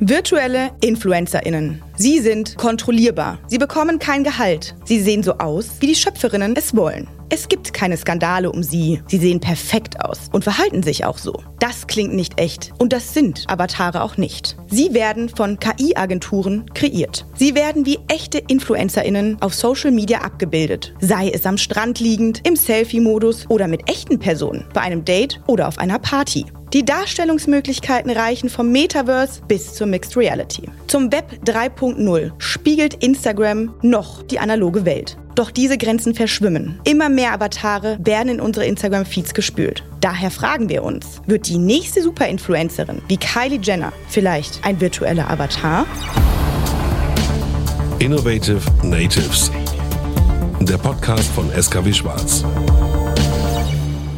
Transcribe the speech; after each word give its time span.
Virtuelle 0.00 0.70
InfluencerInnen. 0.80 1.80
Sie 1.96 2.18
sind 2.18 2.56
kontrollierbar. 2.56 3.38
Sie 3.46 3.58
bekommen 3.58 4.00
kein 4.00 4.24
Gehalt. 4.24 4.74
Sie 4.84 5.00
sehen 5.00 5.22
so 5.22 5.38
aus, 5.38 5.76
wie 5.78 5.86
die 5.86 5.94
Schöpferinnen 5.94 6.56
es 6.56 6.74
wollen. 6.74 7.08
Es 7.28 7.48
gibt 7.48 7.72
keine 7.72 7.96
Skandale 7.96 8.50
um 8.50 8.62
sie. 8.62 9.00
Sie 9.06 9.18
sehen 9.18 9.40
perfekt 9.40 10.04
aus 10.04 10.28
und 10.32 10.42
verhalten 10.44 10.82
sich 10.82 11.04
auch 11.04 11.18
so. 11.18 11.42
Das 11.60 11.86
klingt 11.86 12.12
nicht 12.12 12.40
echt. 12.40 12.72
Und 12.78 12.92
das 12.92 13.14
sind 13.14 13.44
Avatare 13.48 14.02
auch 14.02 14.16
nicht. 14.16 14.56
Sie 14.66 14.94
werden 14.94 15.28
von 15.28 15.58
KI-Agenturen 15.58 16.66
kreiert. 16.74 17.24
Sie 17.36 17.54
werden 17.54 17.86
wie 17.86 17.98
echte 18.08 18.38
InfluencerInnen 18.38 19.40
auf 19.42 19.54
Social 19.54 19.92
Media 19.92 20.22
abgebildet. 20.22 20.92
Sei 21.00 21.30
es 21.30 21.46
am 21.46 21.56
Strand 21.56 22.00
liegend, 22.00 22.46
im 22.46 22.56
Selfie-Modus 22.56 23.48
oder 23.48 23.68
mit 23.68 23.88
echten 23.88 24.18
Personen, 24.18 24.64
bei 24.74 24.80
einem 24.80 25.04
Date 25.04 25.40
oder 25.46 25.68
auf 25.68 25.78
einer 25.78 26.00
Party. 26.00 26.46
Die 26.74 26.84
Darstellungsmöglichkeiten 26.84 28.10
reichen 28.10 28.48
vom 28.48 28.72
Metaverse 28.72 29.42
bis 29.46 29.74
zur 29.74 29.86
Mixed 29.86 30.16
Reality. 30.16 30.68
Zum 30.88 31.12
Web 31.12 31.38
3.0 31.44 32.32
spiegelt 32.38 32.94
Instagram 32.94 33.72
noch 33.82 34.24
die 34.24 34.40
analoge 34.40 34.84
Welt. 34.84 35.16
Doch 35.36 35.52
diese 35.52 35.78
Grenzen 35.78 36.16
verschwimmen. 36.16 36.80
Immer 36.82 37.10
mehr 37.10 37.32
Avatare 37.32 37.96
werden 38.00 38.28
in 38.28 38.40
unsere 38.40 38.66
Instagram-Feeds 38.66 39.34
gespült. 39.34 39.84
Daher 40.00 40.32
fragen 40.32 40.68
wir 40.68 40.82
uns, 40.82 41.22
wird 41.26 41.46
die 41.48 41.58
nächste 41.58 42.02
Superinfluencerin 42.02 43.02
wie 43.06 43.18
Kylie 43.18 43.60
Jenner 43.62 43.92
vielleicht 44.08 44.58
ein 44.64 44.80
virtueller 44.80 45.30
Avatar? 45.30 45.86
Innovative 48.00 48.60
Natives. 48.82 49.52
Der 50.58 50.78
Podcast 50.78 51.30
von 51.30 51.48
SKW 51.52 51.92
Schwarz. 51.92 52.44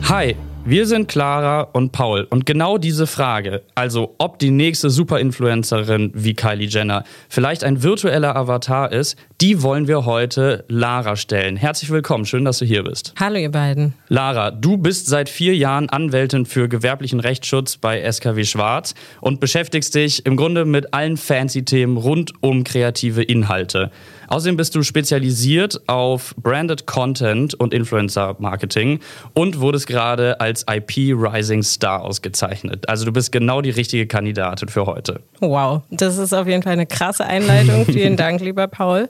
Hi, 0.09 0.35
wir 0.69 0.85
sind 0.87 1.07
Clara 1.07 1.61
und 1.61 1.93
Paul 1.93 2.27
und 2.29 2.45
genau 2.45 2.77
diese 2.77 3.07
Frage, 3.07 3.63
also 3.77 4.17
ob 4.19 4.41
die 4.41 4.51
nächste 4.51 4.91
Superinfluencerin 4.91 6.11
wie 6.13 6.35
Kylie 6.35 6.67
Jenner 6.67 7.05
vielleicht 7.29 7.63
ein 7.63 7.85
virtueller 7.85 8.35
Avatar 8.35 8.91
ist, 8.91 9.17
die 9.41 9.63
wollen 9.63 9.87
wir 9.87 10.07
heute 10.07 10.65
Lara 10.67 11.15
stellen. 11.15 11.57
Herzlich 11.57 11.91
willkommen, 11.91 12.27
schön, 12.27 12.45
dass 12.45 12.59
du 12.59 12.65
hier 12.65 12.83
bist. 12.83 13.15
Hallo 13.21 13.37
ihr 13.37 13.53
beiden. 13.53 13.95
Lara, 14.09 14.51
du 14.51 14.77
bist 14.77 15.07
seit 15.07 15.29
vier 15.29 15.55
Jahren 15.55 15.89
Anwältin 15.89 16.47
für 16.47 16.69
gewerblichen 16.69 17.21
Rechtsschutz 17.21 17.77
bei 17.77 18.01
SKW 18.11 18.45
Schwarz 18.45 18.97
und 19.21 19.39
beschäftigst 19.39 19.95
dich 19.95 20.27
im 20.27 20.37
Grunde 20.37 20.65
mit 20.65 20.93
allen 20.93 21.17
fancy 21.17 21.65
Themen 21.65 21.97
rund 21.97 22.33
um 22.41 22.65
kreative 22.65 23.23
Inhalte. 23.23 23.93
Außerdem 24.29 24.57
bist 24.57 24.75
du 24.75 24.83
spezialisiert 24.83 25.81
auf 25.89 26.35
Branded 26.37 26.87
Content 26.87 27.55
und 27.55 27.73
Influencer 27.73 28.37
Marketing 28.39 29.01
und 29.35 29.61
wurdest 29.61 29.87
gerade 29.87 30.41
als 30.41 30.65
IP 30.71 31.15
Rising 31.15 31.63
Star 31.63 32.03
ausgezeichnet. 32.03 32.89
Also 32.89 33.05
du 33.05 33.13
bist 33.13 33.33
genau 33.33 33.61
die 33.61 33.71
richtige 33.71 34.07
Kandidatin 34.07 34.69
für 34.69 34.87
heute. 34.87 35.21
Wow, 35.41 35.83
das 35.91 36.19
ist 36.19 36.33
auf 36.33 36.47
jeden 36.47 36.63
Fall 36.63 36.73
eine 36.73 36.87
krasse 36.87 37.25
Einleitung. 37.25 37.85
Vielen 37.87 38.17
Dank, 38.17 38.41
lieber 38.41 38.67
Paul. 38.69 39.09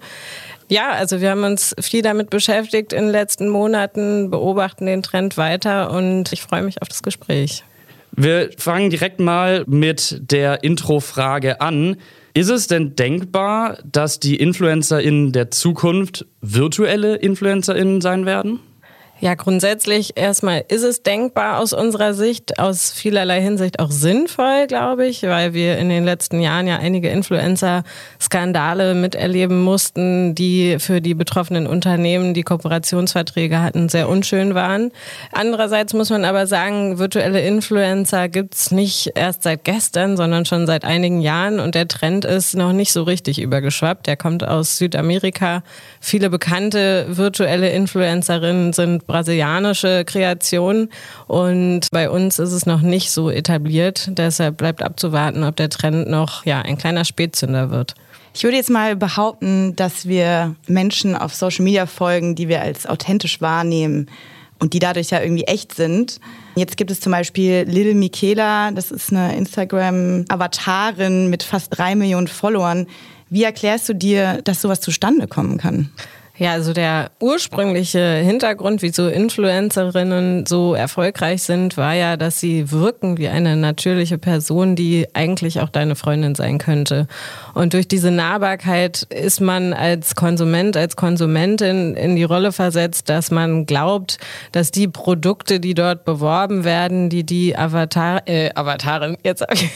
Ja, 0.68 0.90
also 0.90 1.20
wir 1.20 1.30
haben 1.30 1.44
uns 1.44 1.74
viel 1.80 2.02
damit 2.02 2.30
beschäftigt 2.30 2.92
in 2.92 3.04
den 3.04 3.12
letzten 3.12 3.48
Monaten, 3.48 4.30
beobachten 4.30 4.86
den 4.86 5.02
Trend 5.02 5.36
weiter 5.36 5.92
und 5.92 6.32
ich 6.32 6.42
freue 6.42 6.62
mich 6.62 6.82
auf 6.82 6.88
das 6.88 7.02
Gespräch. 7.02 7.62
Wir 8.12 8.50
fangen 8.56 8.90
direkt 8.90 9.20
mal 9.20 9.64
mit 9.66 10.18
der 10.32 10.64
Intro-Frage 10.64 11.60
an. 11.60 11.96
Ist 12.36 12.50
es 12.50 12.66
denn 12.66 12.94
denkbar, 12.96 13.78
dass 13.90 14.20
die 14.20 14.36
InfluencerInnen 14.36 15.32
der 15.32 15.50
Zukunft 15.50 16.26
virtuelle 16.42 17.16
InfluencerInnen 17.16 18.02
sein 18.02 18.26
werden? 18.26 18.60
Ja, 19.18 19.34
grundsätzlich 19.34 20.18
erstmal 20.18 20.62
ist 20.68 20.82
es 20.82 21.02
denkbar 21.02 21.58
aus 21.58 21.72
unserer 21.72 22.12
Sicht, 22.12 22.58
aus 22.58 22.90
vielerlei 22.90 23.40
Hinsicht 23.40 23.78
auch 23.78 23.90
sinnvoll, 23.90 24.66
glaube 24.66 25.06
ich, 25.06 25.22
weil 25.22 25.54
wir 25.54 25.78
in 25.78 25.88
den 25.88 26.04
letzten 26.04 26.38
Jahren 26.38 26.66
ja 26.66 26.76
einige 26.76 27.08
Influencer-Skandale 27.08 28.92
miterleben 28.92 29.62
mussten, 29.62 30.34
die 30.34 30.76
für 30.80 31.00
die 31.00 31.14
betroffenen 31.14 31.66
Unternehmen, 31.66 32.34
die 32.34 32.42
Kooperationsverträge 32.42 33.62
hatten, 33.62 33.88
sehr 33.88 34.10
unschön 34.10 34.54
waren. 34.54 34.92
Andererseits 35.32 35.94
muss 35.94 36.10
man 36.10 36.26
aber 36.26 36.46
sagen, 36.46 36.98
virtuelle 36.98 37.40
Influencer 37.40 38.28
gibt's 38.28 38.70
nicht 38.70 39.12
erst 39.14 39.44
seit 39.44 39.64
gestern, 39.64 40.18
sondern 40.18 40.44
schon 40.44 40.66
seit 40.66 40.84
einigen 40.84 41.22
Jahren 41.22 41.58
und 41.58 41.74
der 41.74 41.88
Trend 41.88 42.26
ist 42.26 42.54
noch 42.54 42.74
nicht 42.74 42.92
so 42.92 43.04
richtig 43.04 43.40
übergeschwappt. 43.40 44.08
Der 44.08 44.18
kommt 44.18 44.46
aus 44.46 44.76
Südamerika. 44.76 45.62
Viele 46.02 46.28
bekannte 46.28 47.06
virtuelle 47.08 47.70
Influencerinnen 47.70 48.74
sind 48.74 49.05
brasilianische 49.06 50.04
Kreation 50.04 50.88
und 51.26 51.88
bei 51.90 52.10
uns 52.10 52.38
ist 52.38 52.52
es 52.52 52.66
noch 52.66 52.80
nicht 52.80 53.10
so 53.10 53.30
etabliert. 53.30 54.08
Deshalb 54.12 54.56
bleibt 54.56 54.82
abzuwarten, 54.82 55.44
ob 55.44 55.56
der 55.56 55.70
Trend 55.70 56.08
noch 56.08 56.44
ja, 56.44 56.62
ein 56.62 56.78
kleiner 56.78 57.04
Spätzünder 57.04 57.70
wird. 57.70 57.94
Ich 58.34 58.44
würde 58.44 58.58
jetzt 58.58 58.68
mal 58.70 58.96
behaupten, 58.96 59.74
dass 59.76 60.06
wir 60.06 60.54
Menschen 60.66 61.16
auf 61.16 61.34
Social 61.34 61.64
Media 61.64 61.86
folgen, 61.86 62.34
die 62.34 62.48
wir 62.48 62.60
als 62.60 62.86
authentisch 62.86 63.40
wahrnehmen 63.40 64.10
und 64.58 64.74
die 64.74 64.78
dadurch 64.78 65.10
ja 65.10 65.22
irgendwie 65.22 65.44
echt 65.44 65.74
sind. 65.74 66.20
Jetzt 66.54 66.76
gibt 66.76 66.90
es 66.90 67.00
zum 67.00 67.12
Beispiel 67.12 67.64
Lil 67.66 67.94
Michaela, 67.94 68.70
das 68.72 68.90
ist 68.90 69.10
eine 69.10 69.36
Instagram-Avatarin 69.36 71.30
mit 71.30 71.42
fast 71.42 71.76
drei 71.76 71.94
Millionen 71.94 72.28
Followern. 72.28 72.86
Wie 73.28 73.42
erklärst 73.42 73.88
du 73.88 73.94
dir, 73.94 74.40
dass 74.44 74.62
sowas 74.62 74.80
zustande 74.80 75.26
kommen 75.26 75.58
kann? 75.58 75.90
Ja, 76.38 76.52
also 76.52 76.74
der 76.74 77.12
ursprüngliche 77.18 78.16
Hintergrund, 78.16 78.82
wieso 78.82 79.08
Influencerinnen 79.08 80.44
so 80.44 80.74
erfolgreich 80.74 81.42
sind, 81.42 81.78
war 81.78 81.94
ja, 81.94 82.18
dass 82.18 82.40
sie 82.40 82.70
wirken 82.70 83.16
wie 83.16 83.28
eine 83.28 83.56
natürliche 83.56 84.18
Person, 84.18 84.76
die 84.76 85.06
eigentlich 85.14 85.60
auch 85.60 85.70
deine 85.70 85.96
Freundin 85.96 86.34
sein 86.34 86.58
könnte. 86.58 87.06
Und 87.54 87.72
durch 87.72 87.88
diese 87.88 88.10
Nahbarkeit 88.10 89.04
ist 89.04 89.40
man 89.40 89.72
als 89.72 90.14
Konsument, 90.14 90.76
als 90.76 90.94
Konsumentin 90.94 91.94
in 91.94 92.16
die 92.16 92.24
Rolle 92.24 92.52
versetzt, 92.52 93.08
dass 93.08 93.30
man 93.30 93.64
glaubt, 93.64 94.18
dass 94.52 94.70
die 94.70 94.88
Produkte, 94.88 95.58
die 95.58 95.72
dort 95.72 96.04
beworben 96.04 96.64
werden, 96.64 97.08
die 97.08 97.24
die 97.24 97.56
Avatar, 97.56 98.28
äh, 98.28 98.50
Avatarin, 98.54 99.16
jetzt 99.22 99.40
habe 99.40 99.54
ich 99.54 99.70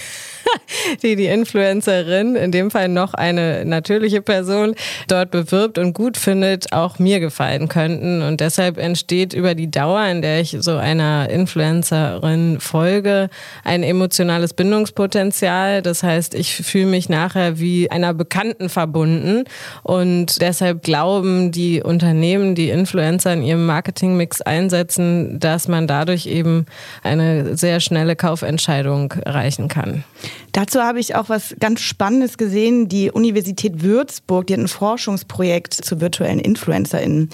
die 1.02 1.16
die 1.16 1.26
Influencerin, 1.26 2.36
in 2.36 2.52
dem 2.52 2.70
Fall 2.70 2.88
noch 2.88 3.14
eine 3.14 3.64
natürliche 3.64 4.22
Person, 4.22 4.74
dort 5.08 5.30
bewirbt 5.30 5.78
und 5.78 5.94
gut 5.94 6.16
findet, 6.16 6.72
auch 6.72 6.98
mir 6.98 7.20
gefallen 7.20 7.68
könnten. 7.68 8.22
Und 8.22 8.40
deshalb 8.40 8.78
entsteht 8.78 9.32
über 9.32 9.54
die 9.54 9.70
Dauer, 9.70 10.04
in 10.06 10.22
der 10.22 10.40
ich 10.40 10.56
so 10.60 10.76
einer 10.76 11.28
Influencerin 11.30 12.60
folge, 12.60 13.28
ein 13.64 13.82
emotionales 13.82 14.54
Bindungspotenzial. 14.54 15.82
Das 15.82 16.02
heißt, 16.02 16.34
ich 16.34 16.54
fühle 16.54 16.86
mich 16.86 17.08
nachher 17.08 17.58
wie 17.58 17.90
einer 17.90 18.14
Bekannten 18.14 18.68
verbunden. 18.68 19.44
Und 19.82 20.40
deshalb 20.40 20.82
glauben 20.82 21.52
die 21.52 21.82
Unternehmen, 21.82 22.54
die 22.54 22.70
Influencer 22.70 23.32
in 23.32 23.42
ihrem 23.42 23.66
Marketingmix 23.66 24.40
einsetzen, 24.40 25.38
dass 25.38 25.68
man 25.68 25.86
dadurch 25.86 26.26
eben 26.26 26.66
eine 27.02 27.56
sehr 27.56 27.80
schnelle 27.80 28.16
Kaufentscheidung 28.16 29.12
erreichen 29.12 29.68
kann. 29.68 30.04
Dazu 30.52 30.80
habe 30.80 31.00
ich 31.00 31.14
auch 31.14 31.28
was 31.28 31.54
ganz 31.60 31.80
Spannendes 31.80 32.36
gesehen. 32.36 32.88
Die 32.88 33.10
Universität 33.10 33.82
Würzburg, 33.82 34.46
die 34.46 34.54
hat 34.54 34.60
ein 34.60 34.68
Forschungsprojekt 34.68 35.74
zu 35.74 36.00
virtuellen 36.00 36.40
InfluencerInnen. 36.40 37.30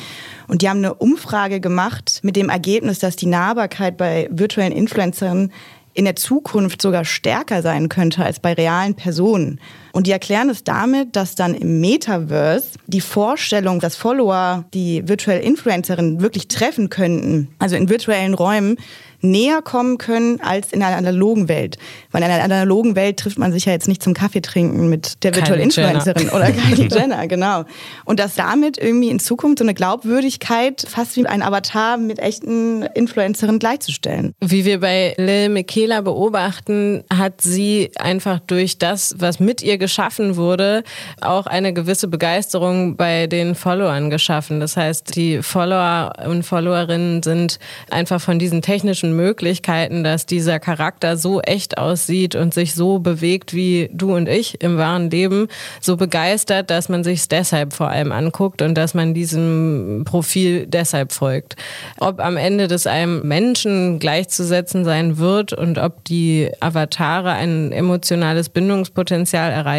Und 0.48 0.62
die 0.62 0.68
haben 0.68 0.78
eine 0.78 0.94
Umfrage 0.94 1.60
gemacht 1.60 2.20
mit 2.22 2.36
dem 2.36 2.50
Ergebnis, 2.50 2.98
dass 2.98 3.16
die 3.16 3.26
Nahbarkeit 3.26 3.96
bei 3.96 4.28
virtuellen 4.30 4.72
Influencerinnen 4.72 5.52
in 5.94 6.04
der 6.04 6.16
Zukunft 6.16 6.82
sogar 6.82 7.04
stärker 7.06 7.62
sein 7.62 7.88
könnte 7.88 8.22
als 8.22 8.38
bei 8.38 8.52
realen 8.52 8.94
Personen. 8.94 9.60
Und 9.96 10.06
die 10.06 10.10
erklären 10.10 10.50
es 10.50 10.62
damit, 10.62 11.16
dass 11.16 11.36
dann 11.36 11.54
im 11.54 11.80
Metaverse 11.80 12.72
die 12.86 13.00
Vorstellung, 13.00 13.80
dass 13.80 13.96
Follower 13.96 14.66
die 14.74 15.08
virtuelle 15.08 15.40
Influencerin 15.40 16.20
wirklich 16.20 16.48
treffen 16.48 16.90
könnten, 16.90 17.48
also 17.58 17.76
in 17.76 17.88
virtuellen 17.88 18.34
Räumen, 18.34 18.76
näher 19.20 19.62
kommen 19.62 19.98
können 19.98 20.40
als 20.40 20.72
in 20.72 20.82
einer 20.82 20.96
analogen 20.96 21.48
Welt. 21.48 21.78
Weil 22.10 22.22
in 22.22 22.30
einer 22.30 22.44
analogen 22.44 22.96
Welt 22.96 23.18
trifft 23.18 23.38
man 23.38 23.52
sich 23.52 23.64
ja 23.64 23.72
jetzt 23.72 23.88
nicht 23.88 24.02
zum 24.02 24.14
Kaffee 24.14 24.40
trinken 24.40 24.88
mit 24.88 25.22
der 25.24 25.34
Virtual 25.34 25.58
Influencerin 25.58 26.30
oder 26.30 26.50
Kylie 26.52 26.88
Jenner, 26.92 27.26
genau. 27.26 27.64
Und 28.04 28.20
dass 28.20 28.34
damit 28.34 28.78
irgendwie 28.78 29.08
in 29.08 29.18
Zukunft 29.18 29.58
so 29.58 29.64
eine 29.64 29.74
Glaubwürdigkeit 29.74 30.86
fast 30.88 31.16
wie 31.16 31.26
ein 31.26 31.42
Avatar 31.42 31.96
mit 31.96 32.18
echten 32.18 32.82
Influencerinnen 32.82 33.58
gleichzustellen. 33.58 34.32
Wie 34.40 34.64
wir 34.64 34.80
bei 34.80 35.14
Lil 35.16 35.48
Michaela 35.48 36.00
beobachten, 36.00 37.04
hat 37.12 37.40
sie 37.40 37.90
einfach 37.96 38.40
durch 38.40 38.78
das, 38.78 39.16
was 39.18 39.40
mit 39.40 39.62
ihr 39.62 39.78
geschaffen 39.86 40.34
wurde, 40.34 40.82
auch 41.20 41.46
eine 41.46 41.72
gewisse 41.72 42.08
Begeisterung 42.08 42.96
bei 42.96 43.28
den 43.28 43.54
Followern 43.54 44.10
geschaffen. 44.10 44.58
Das 44.58 44.76
heißt, 44.76 45.14
die 45.14 45.42
Follower 45.42 46.12
und 46.26 46.42
Followerinnen 46.42 47.22
sind 47.22 47.60
einfach 47.88 48.20
von 48.20 48.40
diesen 48.40 48.62
technischen 48.62 49.14
Möglichkeiten, 49.14 50.02
dass 50.02 50.26
dieser 50.26 50.58
Charakter 50.58 51.16
so 51.16 51.40
echt 51.40 51.78
aussieht 51.78 52.34
und 52.34 52.52
sich 52.52 52.74
so 52.74 52.98
bewegt 52.98 53.54
wie 53.54 53.88
du 53.92 54.16
und 54.16 54.28
ich 54.28 54.60
im 54.60 54.76
wahren 54.76 55.08
Leben, 55.08 55.46
so 55.80 55.96
begeistert, 55.96 56.68
dass 56.68 56.88
man 56.88 57.04
sich 57.04 57.28
deshalb 57.28 57.72
vor 57.72 57.88
allem 57.88 58.10
anguckt 58.10 58.62
und 58.62 58.74
dass 58.74 58.92
man 58.92 59.14
diesem 59.14 60.02
Profil 60.04 60.66
deshalb 60.66 61.12
folgt. 61.12 61.54
Ob 62.00 62.18
am 62.18 62.36
Ende 62.36 62.66
das 62.66 62.88
einem 62.88 63.22
Menschen 63.22 64.00
gleichzusetzen 64.00 64.84
sein 64.84 65.18
wird 65.18 65.52
und 65.52 65.78
ob 65.78 66.04
die 66.06 66.50
Avatare 66.58 67.30
ein 67.30 67.70
emotionales 67.70 68.48
Bindungspotenzial 68.48 69.52
erreichen, 69.52 69.75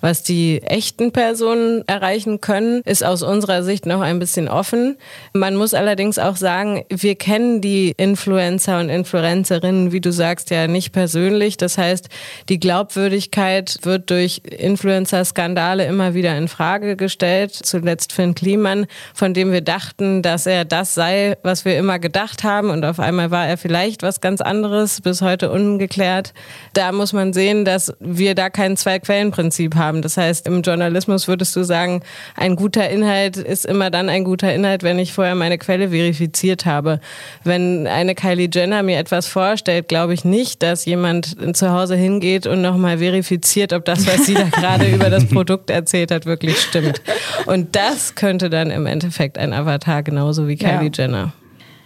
was 0.00 0.22
die 0.22 0.62
echten 0.62 1.12
Personen 1.12 1.82
erreichen 1.86 2.40
können, 2.40 2.82
ist 2.84 3.04
aus 3.04 3.22
unserer 3.22 3.62
Sicht 3.62 3.86
noch 3.86 4.00
ein 4.00 4.18
bisschen 4.18 4.48
offen. 4.48 4.96
Man 5.32 5.56
muss 5.56 5.74
allerdings 5.74 6.18
auch 6.18 6.36
sagen, 6.36 6.84
wir 6.88 7.14
kennen 7.14 7.60
die 7.60 7.92
Influencer 7.96 8.80
und 8.80 8.88
Influencerinnen, 8.88 9.92
wie 9.92 10.00
du 10.00 10.12
sagst, 10.12 10.50
ja 10.50 10.66
nicht 10.66 10.92
persönlich. 10.92 11.56
Das 11.56 11.78
heißt, 11.78 12.08
die 12.48 12.60
Glaubwürdigkeit 12.60 13.78
wird 13.82 14.10
durch 14.10 14.42
Influencer-Skandale 14.44 15.86
immer 15.86 16.14
wieder 16.14 16.36
in 16.36 16.48
Frage 16.48 16.96
gestellt. 16.96 17.52
Zuletzt 17.52 18.12
Finn 18.12 18.34
Kliman, 18.34 18.86
von 19.14 19.34
dem 19.34 19.52
wir 19.52 19.60
dachten, 19.60 20.22
dass 20.22 20.46
er 20.46 20.64
das 20.64 20.94
sei, 20.94 21.36
was 21.42 21.64
wir 21.64 21.78
immer 21.78 21.98
gedacht 21.98 22.44
haben. 22.44 22.70
Und 22.70 22.84
auf 22.84 23.00
einmal 23.00 23.30
war 23.30 23.46
er 23.46 23.58
vielleicht 23.58 24.02
was 24.02 24.20
ganz 24.20 24.40
anderes, 24.40 25.00
bis 25.00 25.22
heute 25.22 25.50
ungeklärt. 25.50 26.32
Da 26.72 26.92
muss 26.92 27.12
man 27.12 27.32
sehen, 27.32 27.64
dass 27.64 27.92
wir 28.00 28.34
da 28.34 28.50
kein 28.50 28.76
Zwei-Quellen-Prinzip 29.06 29.76
haben. 29.76 30.02
Das 30.02 30.16
heißt, 30.16 30.46
im 30.46 30.62
Journalismus 30.62 31.28
würdest 31.28 31.54
du 31.56 31.62
sagen, 31.62 32.02
ein 32.34 32.56
guter 32.56 32.88
Inhalt 32.88 33.36
ist 33.36 33.64
immer 33.64 33.90
dann 33.90 34.08
ein 34.08 34.24
guter 34.24 34.52
Inhalt, 34.52 34.82
wenn 34.82 34.98
ich 34.98 35.12
vorher 35.12 35.34
meine 35.34 35.58
Quelle 35.58 35.90
verifiziert 35.90 36.66
habe. 36.66 37.00
Wenn 37.44 37.86
eine 37.86 38.14
Kylie 38.14 38.48
Jenner 38.52 38.82
mir 38.82 38.98
etwas 38.98 39.26
vorstellt, 39.26 39.88
glaube 39.88 40.14
ich 40.14 40.24
nicht, 40.24 40.62
dass 40.62 40.84
jemand 40.84 41.36
zu 41.56 41.70
Hause 41.70 41.96
hingeht 41.96 42.46
und 42.46 42.62
nochmal 42.62 42.98
verifiziert, 42.98 43.72
ob 43.72 43.84
das, 43.84 44.06
was 44.06 44.26
sie 44.26 44.34
da 44.34 44.44
gerade 44.50 44.86
über 44.86 45.10
das 45.10 45.26
Produkt 45.26 45.70
erzählt 45.70 46.10
hat, 46.10 46.26
wirklich 46.26 46.58
stimmt. 46.58 47.00
Und 47.46 47.76
das 47.76 48.14
könnte 48.14 48.50
dann 48.50 48.70
im 48.70 48.86
Endeffekt 48.86 49.38
ein 49.38 49.52
Avatar 49.52 50.02
genauso 50.02 50.48
wie 50.48 50.56
Kylie 50.56 50.86
ja. 50.86 50.90
Jenner. 50.92 51.32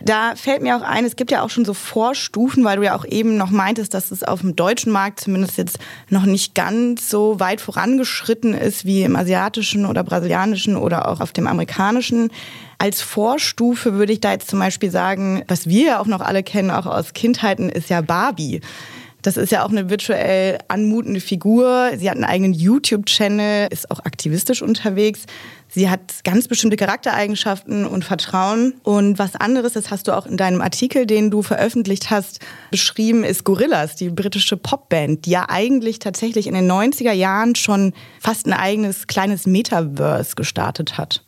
Da 0.02 0.34
fällt 0.34 0.62
mir 0.62 0.76
auch 0.76 0.82
ein, 0.82 1.04
es 1.04 1.16
gibt 1.16 1.30
ja 1.30 1.42
auch 1.42 1.50
schon 1.50 1.64
so 1.64 1.74
Vorstufen, 1.74 2.64
weil 2.64 2.78
du 2.78 2.84
ja 2.84 2.96
auch 2.96 3.04
eben 3.04 3.36
noch 3.36 3.50
meintest, 3.50 3.92
dass 3.92 4.10
es 4.10 4.22
auf 4.22 4.40
dem 4.40 4.56
deutschen 4.56 4.92
Markt 4.92 5.20
zumindest 5.20 5.58
jetzt 5.58 5.78
noch 6.08 6.24
nicht 6.24 6.54
ganz 6.54 7.10
so 7.10 7.38
weit 7.38 7.60
vorangeschritten 7.60 8.54
ist 8.54 8.84
wie 8.84 9.02
im 9.02 9.16
asiatischen 9.16 9.84
oder 9.84 10.02
brasilianischen 10.02 10.76
oder 10.76 11.08
auch 11.08 11.20
auf 11.20 11.32
dem 11.32 11.46
amerikanischen. 11.46 12.30
Als 12.78 13.02
Vorstufe 13.02 13.94
würde 13.94 14.14
ich 14.14 14.20
da 14.20 14.32
jetzt 14.32 14.48
zum 14.48 14.58
Beispiel 14.58 14.90
sagen, 14.90 15.44
was 15.48 15.68
wir 15.68 15.84
ja 15.84 16.00
auch 16.00 16.06
noch 16.06 16.22
alle 16.22 16.42
kennen, 16.42 16.70
auch 16.70 16.86
aus 16.86 17.12
Kindheiten, 17.12 17.68
ist 17.68 17.90
ja 17.90 18.00
Barbie. 18.00 18.62
Das 19.22 19.36
ist 19.36 19.52
ja 19.52 19.64
auch 19.64 19.70
eine 19.70 19.90
virtuell 19.90 20.58
anmutende 20.68 21.20
Figur. 21.20 21.92
Sie 21.96 22.08
hat 22.08 22.16
einen 22.16 22.24
eigenen 22.24 22.52
YouTube-Channel, 22.52 23.68
ist 23.70 23.90
auch 23.90 24.00
aktivistisch 24.00 24.62
unterwegs. 24.62 25.26
Sie 25.68 25.88
hat 25.88 26.24
ganz 26.24 26.48
bestimmte 26.48 26.76
Charaktereigenschaften 26.76 27.86
und 27.86 28.04
Vertrauen. 28.04 28.74
Und 28.82 29.18
was 29.18 29.36
anderes, 29.36 29.74
das 29.74 29.90
hast 29.90 30.08
du 30.08 30.16
auch 30.16 30.26
in 30.26 30.36
deinem 30.36 30.60
Artikel, 30.60 31.06
den 31.06 31.30
du 31.30 31.42
veröffentlicht 31.42 32.10
hast, 32.10 32.40
beschrieben, 32.70 33.22
ist 33.22 33.44
Gorillas, 33.44 33.94
die 33.94 34.08
britische 34.08 34.56
Popband, 34.56 35.26
die 35.26 35.30
ja 35.30 35.46
eigentlich 35.48 36.00
tatsächlich 36.00 36.48
in 36.48 36.54
den 36.54 36.70
90er 36.70 37.12
Jahren 37.12 37.54
schon 37.54 37.92
fast 38.18 38.46
ein 38.46 38.52
eigenes 38.52 39.06
kleines 39.06 39.46
Metaverse 39.46 40.34
gestartet 40.34 40.98
hat. 40.98 41.22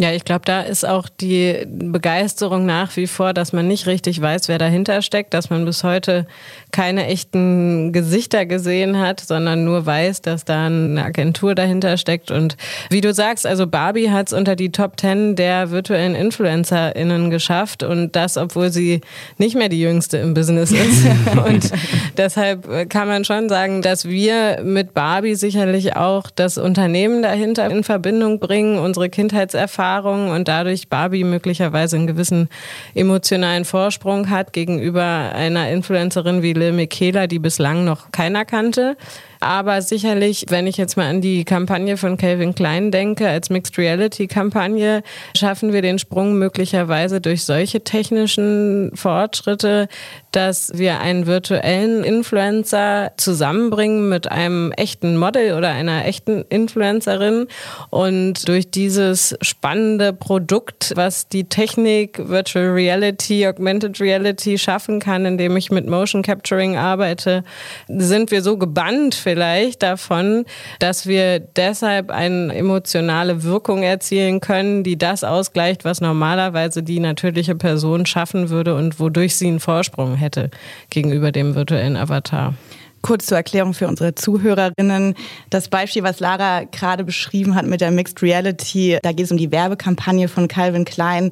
Ja, 0.00 0.12
ich 0.12 0.24
glaube, 0.24 0.46
da 0.46 0.62
ist 0.62 0.88
auch 0.88 1.10
die 1.10 1.66
Begeisterung 1.68 2.64
nach 2.64 2.96
wie 2.96 3.06
vor, 3.06 3.34
dass 3.34 3.52
man 3.52 3.68
nicht 3.68 3.86
richtig 3.86 4.18
weiß, 4.18 4.48
wer 4.48 4.56
dahinter 4.56 5.02
steckt, 5.02 5.34
dass 5.34 5.50
man 5.50 5.66
bis 5.66 5.84
heute 5.84 6.26
keine 6.72 7.04
echten 7.06 7.92
Gesichter 7.92 8.46
gesehen 8.46 8.98
hat, 8.98 9.20
sondern 9.20 9.62
nur 9.66 9.84
weiß, 9.84 10.22
dass 10.22 10.46
da 10.46 10.64
eine 10.64 11.04
Agentur 11.04 11.54
dahinter 11.54 11.98
steckt. 11.98 12.30
Und 12.30 12.56
wie 12.88 13.02
du 13.02 13.12
sagst, 13.12 13.46
also 13.46 13.66
Barbie 13.66 14.08
hat 14.08 14.28
es 14.28 14.32
unter 14.32 14.56
die 14.56 14.72
Top 14.72 14.96
Ten 14.96 15.36
der 15.36 15.70
virtuellen 15.70 16.14
InfluencerInnen 16.14 17.28
geschafft 17.28 17.82
und 17.82 18.16
das, 18.16 18.38
obwohl 18.38 18.72
sie 18.72 19.02
nicht 19.36 19.54
mehr 19.54 19.68
die 19.68 19.82
jüngste 19.82 20.16
im 20.16 20.32
Business 20.32 20.72
ist. 20.72 21.04
und 21.46 21.70
deshalb 22.16 22.88
kann 22.88 23.06
man 23.06 23.26
schon 23.26 23.50
sagen, 23.50 23.82
dass 23.82 24.06
wir 24.06 24.62
mit 24.62 24.94
Barbie 24.94 25.34
sicherlich 25.34 25.94
auch 25.94 26.30
das 26.34 26.56
Unternehmen 26.56 27.20
dahinter 27.20 27.68
in 27.68 27.84
Verbindung 27.84 28.38
bringen, 28.38 28.78
unsere 28.78 29.10
Kindheitserfahrung 29.10 29.89
Erfahrung 29.90 30.30
und 30.30 30.46
dadurch 30.46 30.88
Barbie 30.88 31.24
möglicherweise 31.24 31.96
einen 31.96 32.06
gewissen 32.06 32.48
emotionalen 32.94 33.64
Vorsprung 33.64 34.30
hat 34.30 34.52
gegenüber 34.52 35.32
einer 35.34 35.68
Influencerin 35.70 36.42
wie 36.42 36.52
Lil 36.52 36.72
Michaela, 36.72 37.26
die 37.26 37.40
bislang 37.40 37.84
noch 37.84 38.12
keiner 38.12 38.44
kannte. 38.44 38.96
Aber 39.40 39.80
sicherlich, 39.80 40.44
wenn 40.50 40.66
ich 40.66 40.76
jetzt 40.76 40.98
mal 40.98 41.06
an 41.06 41.22
die 41.22 41.44
Kampagne 41.44 41.96
von 41.96 42.18
Calvin 42.18 42.54
Klein 42.54 42.90
denke, 42.90 43.26
als 43.26 43.48
Mixed 43.48 43.78
Reality 43.78 44.26
Kampagne, 44.26 45.02
schaffen 45.34 45.72
wir 45.72 45.80
den 45.80 45.98
Sprung 45.98 46.34
möglicherweise 46.38 47.22
durch 47.22 47.44
solche 47.44 47.82
technischen 47.82 48.90
Fortschritte, 48.94 49.88
dass 50.32 50.72
wir 50.74 51.00
einen 51.00 51.26
virtuellen 51.26 52.04
Influencer 52.04 53.12
zusammenbringen 53.16 54.10
mit 54.10 54.30
einem 54.30 54.72
echten 54.72 55.16
Model 55.16 55.54
oder 55.56 55.70
einer 55.70 56.04
echten 56.04 56.44
Influencerin. 56.50 57.46
Und 57.88 58.46
durch 58.46 58.70
dieses 58.70 59.36
spannende 59.40 60.12
Produkt, 60.12 60.92
was 60.96 61.28
die 61.28 61.44
Technik 61.44 62.28
Virtual 62.28 62.66
Reality, 62.66 63.46
Augmented 63.46 64.00
Reality 64.00 64.58
schaffen 64.58 65.00
kann, 65.00 65.24
indem 65.24 65.56
ich 65.56 65.70
mit 65.70 65.88
Motion 65.88 66.22
Capturing 66.22 66.76
arbeite, 66.76 67.42
sind 67.88 68.30
wir 68.30 68.42
so 68.42 68.58
gebannt 68.58 69.14
vielleicht 69.30 69.82
davon, 69.82 70.44
dass 70.78 71.06
wir 71.06 71.38
deshalb 71.38 72.10
eine 72.10 72.54
emotionale 72.54 73.42
Wirkung 73.42 73.82
erzielen 73.82 74.40
können, 74.40 74.82
die 74.82 74.98
das 74.98 75.24
ausgleicht, 75.24 75.84
was 75.84 76.00
normalerweise 76.00 76.82
die 76.82 77.00
natürliche 77.00 77.54
Person 77.54 78.06
schaffen 78.06 78.50
würde 78.50 78.74
und 78.74 78.98
wodurch 78.98 79.36
sie 79.36 79.46
einen 79.46 79.60
Vorsprung 79.60 80.16
hätte 80.16 80.50
gegenüber 80.90 81.30
dem 81.30 81.54
virtuellen 81.54 81.96
Avatar. 81.96 82.54
Kurz 83.02 83.26
zur 83.26 83.38
Erklärung 83.38 83.72
für 83.72 83.88
unsere 83.88 84.14
Zuhörerinnen. 84.14 85.14
Das 85.48 85.68
Beispiel, 85.68 86.02
was 86.02 86.20
Lara 86.20 86.64
gerade 86.64 87.02
beschrieben 87.02 87.54
hat 87.54 87.64
mit 87.64 87.80
der 87.80 87.90
Mixed 87.92 88.20
Reality, 88.20 88.98
da 89.02 89.12
geht 89.12 89.24
es 89.24 89.32
um 89.32 89.38
die 89.38 89.50
Werbekampagne 89.50 90.28
von 90.28 90.48
Calvin 90.48 90.84
Klein. 90.84 91.30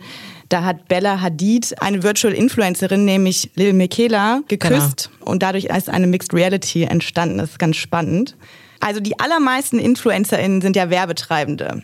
Da 0.49 0.65
hat 0.65 0.89
Bella 0.89 1.21
Hadid 1.21 1.75
eine 1.81 2.03
Virtual 2.03 2.33
Influencerin, 2.33 3.05
nämlich 3.05 3.50
Lil 3.55 3.75
Michaela, 3.75 4.41
geküsst 4.49 5.11
genau. 5.12 5.31
und 5.31 5.43
dadurch 5.43 5.67
ist 5.67 5.91
eine 5.91 6.06
Mixed 6.06 6.33
Reality 6.33 6.85
entstanden. 6.85 7.39
Das 7.39 7.50
ist 7.50 7.59
ganz 7.59 7.77
spannend. 7.77 8.37
Also 8.81 9.00
die 9.00 9.19
allermeisten 9.19 9.79
InfluencerInnen 9.79 10.61
sind 10.61 10.77
ja 10.77 10.89
Werbetreibende. 10.89 11.83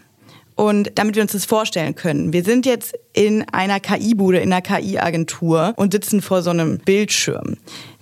Und 0.57 0.93
damit 0.95 1.17
wir 1.17 1.23
uns 1.23 1.33
das 1.33 1.45
vorstellen 1.45 1.97
können, 1.97 2.33
wir 2.33 2.45
sind 2.45 2.65
jetzt 2.65 2.95
in 3.13 3.45
einer 3.51 3.81
KI-Bude, 3.81 4.39
in 4.39 4.53
einer 4.53 4.63
KI-Agentur 4.63 5.75
und 5.77 5.93
sitzen 5.93 6.23
vor 6.23 6.43
so 6.43 6.51
einem 6.51 6.79
Bildschirm. 6.79 7.57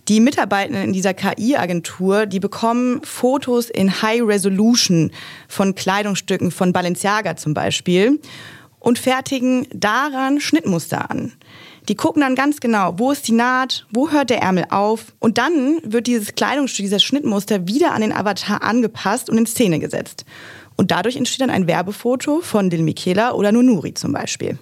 Die 0.08 0.20
Mitarbeitenden 0.20 0.84
in 0.84 0.92
dieser 0.92 1.14
KI-Agentur, 1.14 2.26
die 2.26 2.40
bekommen 2.40 3.00
Fotos 3.04 3.70
in 3.70 4.02
High 4.02 4.22
Resolution 4.22 5.12
von 5.48 5.74
Kleidungsstücken 5.74 6.50
von 6.50 6.72
Balenciaga 6.72 7.36
zum 7.36 7.54
Beispiel 7.54 8.20
und 8.82 8.98
fertigen 8.98 9.66
daran 9.72 10.40
Schnittmuster 10.40 11.10
an. 11.10 11.32
Die 11.88 11.94
gucken 11.94 12.20
dann 12.20 12.34
ganz 12.34 12.60
genau, 12.60 12.94
wo 12.98 13.10
ist 13.10 13.26
die 13.26 13.32
Naht, 13.32 13.86
wo 13.90 14.10
hört 14.10 14.30
der 14.30 14.42
Ärmel 14.42 14.66
auf 14.70 15.06
und 15.18 15.38
dann 15.38 15.80
wird 15.84 16.06
dieses 16.06 16.34
Kleidungsstück, 16.34 16.84
dieses 16.84 17.02
Schnittmuster 17.02 17.66
wieder 17.66 17.92
an 17.92 18.02
den 18.02 18.12
Avatar 18.12 18.62
angepasst 18.62 19.30
und 19.30 19.38
in 19.38 19.46
Szene 19.46 19.78
gesetzt. 19.78 20.24
Und 20.76 20.90
dadurch 20.90 21.16
entsteht 21.16 21.40
dann 21.40 21.50
ein 21.50 21.66
Werbefoto 21.66 22.40
von 22.40 22.70
Dil 22.70 22.82
Michela 22.82 23.32
oder 23.32 23.52
Nunuri 23.52 23.94
zum 23.94 24.12
Beispiel. 24.12 24.58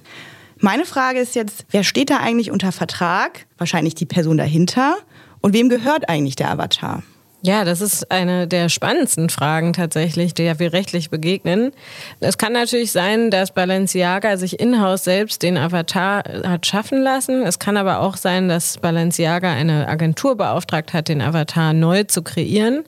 Meine 0.58 0.84
Frage 0.84 1.20
ist 1.20 1.34
jetzt, 1.34 1.64
wer 1.70 1.84
steht 1.84 2.10
da 2.10 2.18
eigentlich 2.18 2.50
unter 2.50 2.72
Vertrag? 2.72 3.46
Wahrscheinlich 3.56 3.94
die 3.94 4.06
Person 4.06 4.36
dahinter. 4.36 4.98
Und 5.40 5.54
wem 5.54 5.70
gehört 5.70 6.08
eigentlich 6.08 6.36
der 6.36 6.50
Avatar? 6.50 7.02
Ja, 7.42 7.64
das 7.64 7.80
ist 7.80 8.10
eine 8.10 8.46
der 8.46 8.68
spannendsten 8.68 9.30
Fragen 9.30 9.72
tatsächlich, 9.72 10.34
der 10.34 10.58
wir 10.58 10.74
rechtlich 10.74 11.08
begegnen. 11.08 11.72
Es 12.20 12.36
kann 12.36 12.52
natürlich 12.52 12.92
sein, 12.92 13.30
dass 13.30 13.52
Balenciaga 13.52 14.36
sich 14.36 14.60
in-house 14.60 15.04
selbst 15.04 15.42
den 15.42 15.56
Avatar 15.56 16.22
hat 16.44 16.66
schaffen 16.66 17.00
lassen. 17.00 17.42
Es 17.42 17.58
kann 17.58 17.78
aber 17.78 18.00
auch 18.00 18.18
sein, 18.18 18.50
dass 18.50 18.76
Balenciaga 18.76 19.50
eine 19.50 19.88
Agentur 19.88 20.36
beauftragt 20.36 20.92
hat, 20.92 21.08
den 21.08 21.22
Avatar 21.22 21.72
neu 21.72 22.04
zu 22.04 22.22
kreieren. 22.22 22.84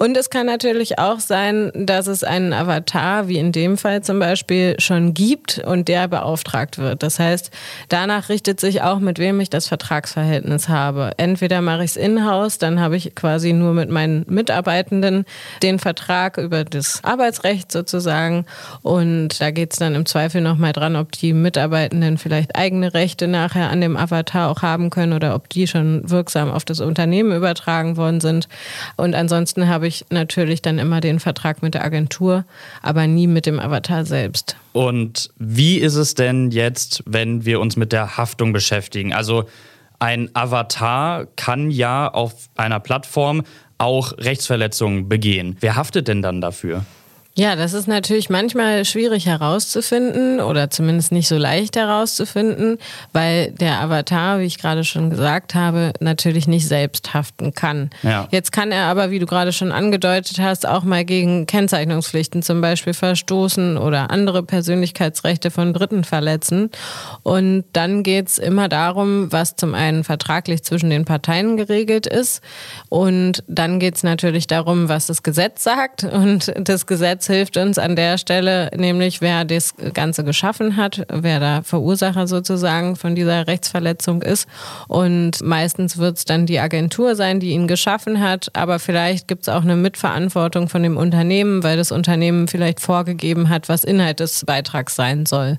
Und 0.00 0.16
es 0.16 0.30
kann 0.30 0.46
natürlich 0.46 0.98
auch 0.98 1.20
sein, 1.20 1.70
dass 1.74 2.06
es 2.06 2.24
einen 2.24 2.54
Avatar, 2.54 3.28
wie 3.28 3.36
in 3.36 3.52
dem 3.52 3.76
Fall 3.76 4.02
zum 4.02 4.18
Beispiel, 4.18 4.76
schon 4.78 5.12
gibt 5.12 5.58
und 5.58 5.88
der 5.88 6.08
beauftragt 6.08 6.78
wird. 6.78 7.02
Das 7.02 7.18
heißt, 7.18 7.50
danach 7.90 8.30
richtet 8.30 8.60
sich 8.60 8.80
auch, 8.80 8.98
mit 8.98 9.18
wem 9.18 9.38
ich 9.40 9.50
das 9.50 9.68
Vertragsverhältnis 9.68 10.70
habe. 10.70 11.12
Entweder 11.18 11.60
mache 11.60 11.84
ich 11.84 11.90
es 11.90 11.96
in-house, 11.98 12.56
dann 12.56 12.80
habe 12.80 12.96
ich 12.96 13.14
quasi 13.14 13.52
nur 13.52 13.74
mit 13.74 13.90
meinen 13.90 14.24
Mitarbeitenden 14.26 15.26
den 15.62 15.78
Vertrag 15.78 16.38
über 16.38 16.64
das 16.64 17.04
Arbeitsrecht 17.04 17.70
sozusagen. 17.70 18.46
Und 18.80 19.38
da 19.38 19.50
geht 19.50 19.74
es 19.74 19.80
dann 19.80 19.94
im 19.94 20.06
Zweifel 20.06 20.40
nochmal 20.40 20.72
dran, 20.72 20.96
ob 20.96 21.12
die 21.12 21.34
Mitarbeitenden 21.34 22.16
vielleicht 22.16 22.56
eigene 22.56 22.94
Rechte 22.94 23.28
nachher 23.28 23.68
an 23.68 23.82
dem 23.82 23.98
Avatar 23.98 24.48
auch 24.48 24.62
haben 24.62 24.88
können 24.88 25.12
oder 25.12 25.34
ob 25.34 25.50
die 25.50 25.66
schon 25.66 26.08
wirksam 26.08 26.50
auf 26.50 26.64
das 26.64 26.80
Unternehmen 26.80 27.36
übertragen 27.36 27.98
worden 27.98 28.22
sind. 28.22 28.48
Und 28.96 29.14
ansonsten 29.14 29.68
habe 29.68 29.88
ich 29.88 29.89
natürlich 30.10 30.62
dann 30.62 30.78
immer 30.78 31.00
den 31.00 31.20
Vertrag 31.20 31.62
mit 31.62 31.74
der 31.74 31.84
Agentur, 31.84 32.44
aber 32.82 33.06
nie 33.06 33.26
mit 33.26 33.46
dem 33.46 33.58
Avatar 33.58 34.04
selbst. 34.04 34.56
Und 34.72 35.30
wie 35.38 35.78
ist 35.78 35.96
es 35.96 36.14
denn 36.14 36.50
jetzt, 36.50 37.02
wenn 37.06 37.44
wir 37.44 37.60
uns 37.60 37.76
mit 37.76 37.92
der 37.92 38.16
Haftung 38.16 38.52
beschäftigen? 38.52 39.12
Also 39.12 39.44
ein 39.98 40.30
Avatar 40.34 41.26
kann 41.36 41.70
ja 41.70 42.08
auf 42.08 42.48
einer 42.56 42.80
Plattform 42.80 43.42
auch 43.78 44.16
Rechtsverletzungen 44.18 45.08
begehen. 45.08 45.56
Wer 45.60 45.76
haftet 45.76 46.08
denn 46.08 46.22
dann 46.22 46.40
dafür? 46.40 46.84
Ja, 47.40 47.56
das 47.56 47.72
ist 47.72 47.88
natürlich 47.88 48.28
manchmal 48.28 48.84
schwierig 48.84 49.24
herauszufinden 49.24 50.42
oder 50.42 50.68
zumindest 50.68 51.10
nicht 51.10 51.26
so 51.26 51.38
leicht 51.38 51.74
herauszufinden, 51.74 52.76
weil 53.14 53.52
der 53.52 53.80
Avatar, 53.80 54.40
wie 54.40 54.44
ich 54.44 54.58
gerade 54.58 54.84
schon 54.84 55.08
gesagt 55.08 55.54
habe, 55.54 55.94
natürlich 56.00 56.46
nicht 56.46 56.68
selbst 56.68 57.14
haften 57.14 57.54
kann. 57.54 57.88
Ja. 58.02 58.28
Jetzt 58.30 58.52
kann 58.52 58.72
er 58.72 58.88
aber, 58.88 59.10
wie 59.10 59.18
du 59.18 59.24
gerade 59.24 59.54
schon 59.54 59.72
angedeutet 59.72 60.38
hast, 60.38 60.68
auch 60.68 60.84
mal 60.84 61.06
gegen 61.06 61.46
Kennzeichnungspflichten 61.46 62.42
zum 62.42 62.60
Beispiel 62.60 62.92
verstoßen 62.92 63.78
oder 63.78 64.10
andere 64.10 64.42
Persönlichkeitsrechte 64.42 65.50
von 65.50 65.72
Dritten 65.72 66.04
verletzen. 66.04 66.68
Und 67.22 67.64
dann 67.72 68.02
geht 68.02 68.28
es 68.28 68.38
immer 68.38 68.68
darum, 68.68 69.32
was 69.32 69.56
zum 69.56 69.72
einen 69.72 70.04
vertraglich 70.04 70.62
zwischen 70.62 70.90
den 70.90 71.06
Parteien 71.06 71.56
geregelt 71.56 72.06
ist. 72.06 72.42
Und 72.90 73.44
dann 73.46 73.80
geht 73.80 73.96
es 73.96 74.02
natürlich 74.02 74.46
darum, 74.46 74.90
was 74.90 75.06
das 75.06 75.22
Gesetz 75.22 75.62
sagt. 75.62 76.04
Und 76.04 76.52
das 76.68 76.84
Gesetz 76.84 77.29
hilft 77.30 77.56
uns 77.56 77.78
an 77.78 77.96
der 77.96 78.18
Stelle, 78.18 78.70
nämlich 78.76 79.20
wer 79.20 79.44
das 79.44 79.74
Ganze 79.94 80.24
geschaffen 80.24 80.76
hat, 80.76 81.06
wer 81.08 81.40
der 81.40 81.62
Verursacher 81.62 82.26
sozusagen 82.26 82.96
von 82.96 83.14
dieser 83.14 83.46
Rechtsverletzung 83.46 84.22
ist. 84.22 84.48
Und 84.88 85.42
meistens 85.42 85.96
wird 85.96 86.18
es 86.18 86.24
dann 86.26 86.44
die 86.44 86.58
Agentur 86.58 87.16
sein, 87.16 87.40
die 87.40 87.52
ihn 87.52 87.68
geschaffen 87.68 88.20
hat, 88.20 88.50
aber 88.54 88.78
vielleicht 88.78 89.28
gibt 89.28 89.42
es 89.42 89.48
auch 89.48 89.62
eine 89.62 89.76
Mitverantwortung 89.76 90.68
von 90.68 90.82
dem 90.82 90.96
Unternehmen, 90.96 91.62
weil 91.62 91.76
das 91.76 91.92
Unternehmen 91.92 92.48
vielleicht 92.48 92.80
vorgegeben 92.80 93.48
hat, 93.48 93.68
was 93.68 93.84
Inhalt 93.84 94.20
des 94.20 94.44
Beitrags 94.44 94.96
sein 94.96 95.24
soll. 95.24 95.56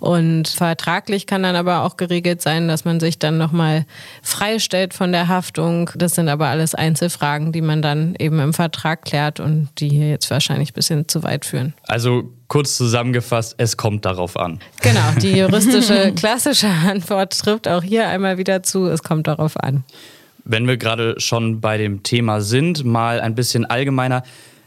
Und 0.00 0.48
vertraglich 0.48 1.26
kann 1.26 1.44
dann 1.44 1.56
aber 1.56 1.82
auch 1.82 1.96
geregelt 1.96 2.42
sein, 2.42 2.68
dass 2.68 2.84
man 2.84 3.00
sich 3.00 3.18
dann 3.18 3.38
nochmal 3.38 3.86
freistellt 4.22 4.94
von 4.94 5.12
der 5.12 5.28
Haftung. 5.28 5.90
Das 5.94 6.14
sind 6.14 6.28
aber 6.28 6.48
alles 6.48 6.74
Einzelfragen, 6.74 7.52
die 7.52 7.62
man 7.62 7.80
dann 7.80 8.14
eben 8.18 8.40
im 8.40 8.52
Vertrag 8.52 9.02
klärt 9.02 9.40
und 9.40 9.68
die 9.78 9.88
hier 9.88 10.10
jetzt 10.10 10.30
wahrscheinlich 10.30 10.70
ein 10.70 10.74
bisschen 10.74 11.03
zu 11.06 11.22
weit 11.22 11.44
führen. 11.44 11.74
Also 11.84 12.32
kurz 12.48 12.76
zusammengefasst, 12.76 13.54
es 13.58 13.76
kommt 13.76 14.04
darauf 14.04 14.36
an. 14.36 14.60
Genau, 14.82 15.00
die 15.20 15.32
juristische 15.38 16.12
klassische 16.14 16.68
Antwort 16.68 17.38
trifft 17.38 17.68
auch 17.68 17.82
hier 17.82 18.08
einmal 18.08 18.38
wieder 18.38 18.62
zu, 18.62 18.86
es 18.86 19.02
kommt 19.02 19.26
darauf 19.26 19.58
an. 19.58 19.84
Wenn 20.44 20.66
wir 20.66 20.76
gerade 20.76 21.18
schon 21.18 21.60
bei 21.60 21.78
dem 21.78 22.02
Thema 22.02 22.40
sind, 22.40 22.84
mal 22.84 23.20
ein 23.20 23.34
bisschen 23.34 23.64
allgemeiner. 23.64 24.22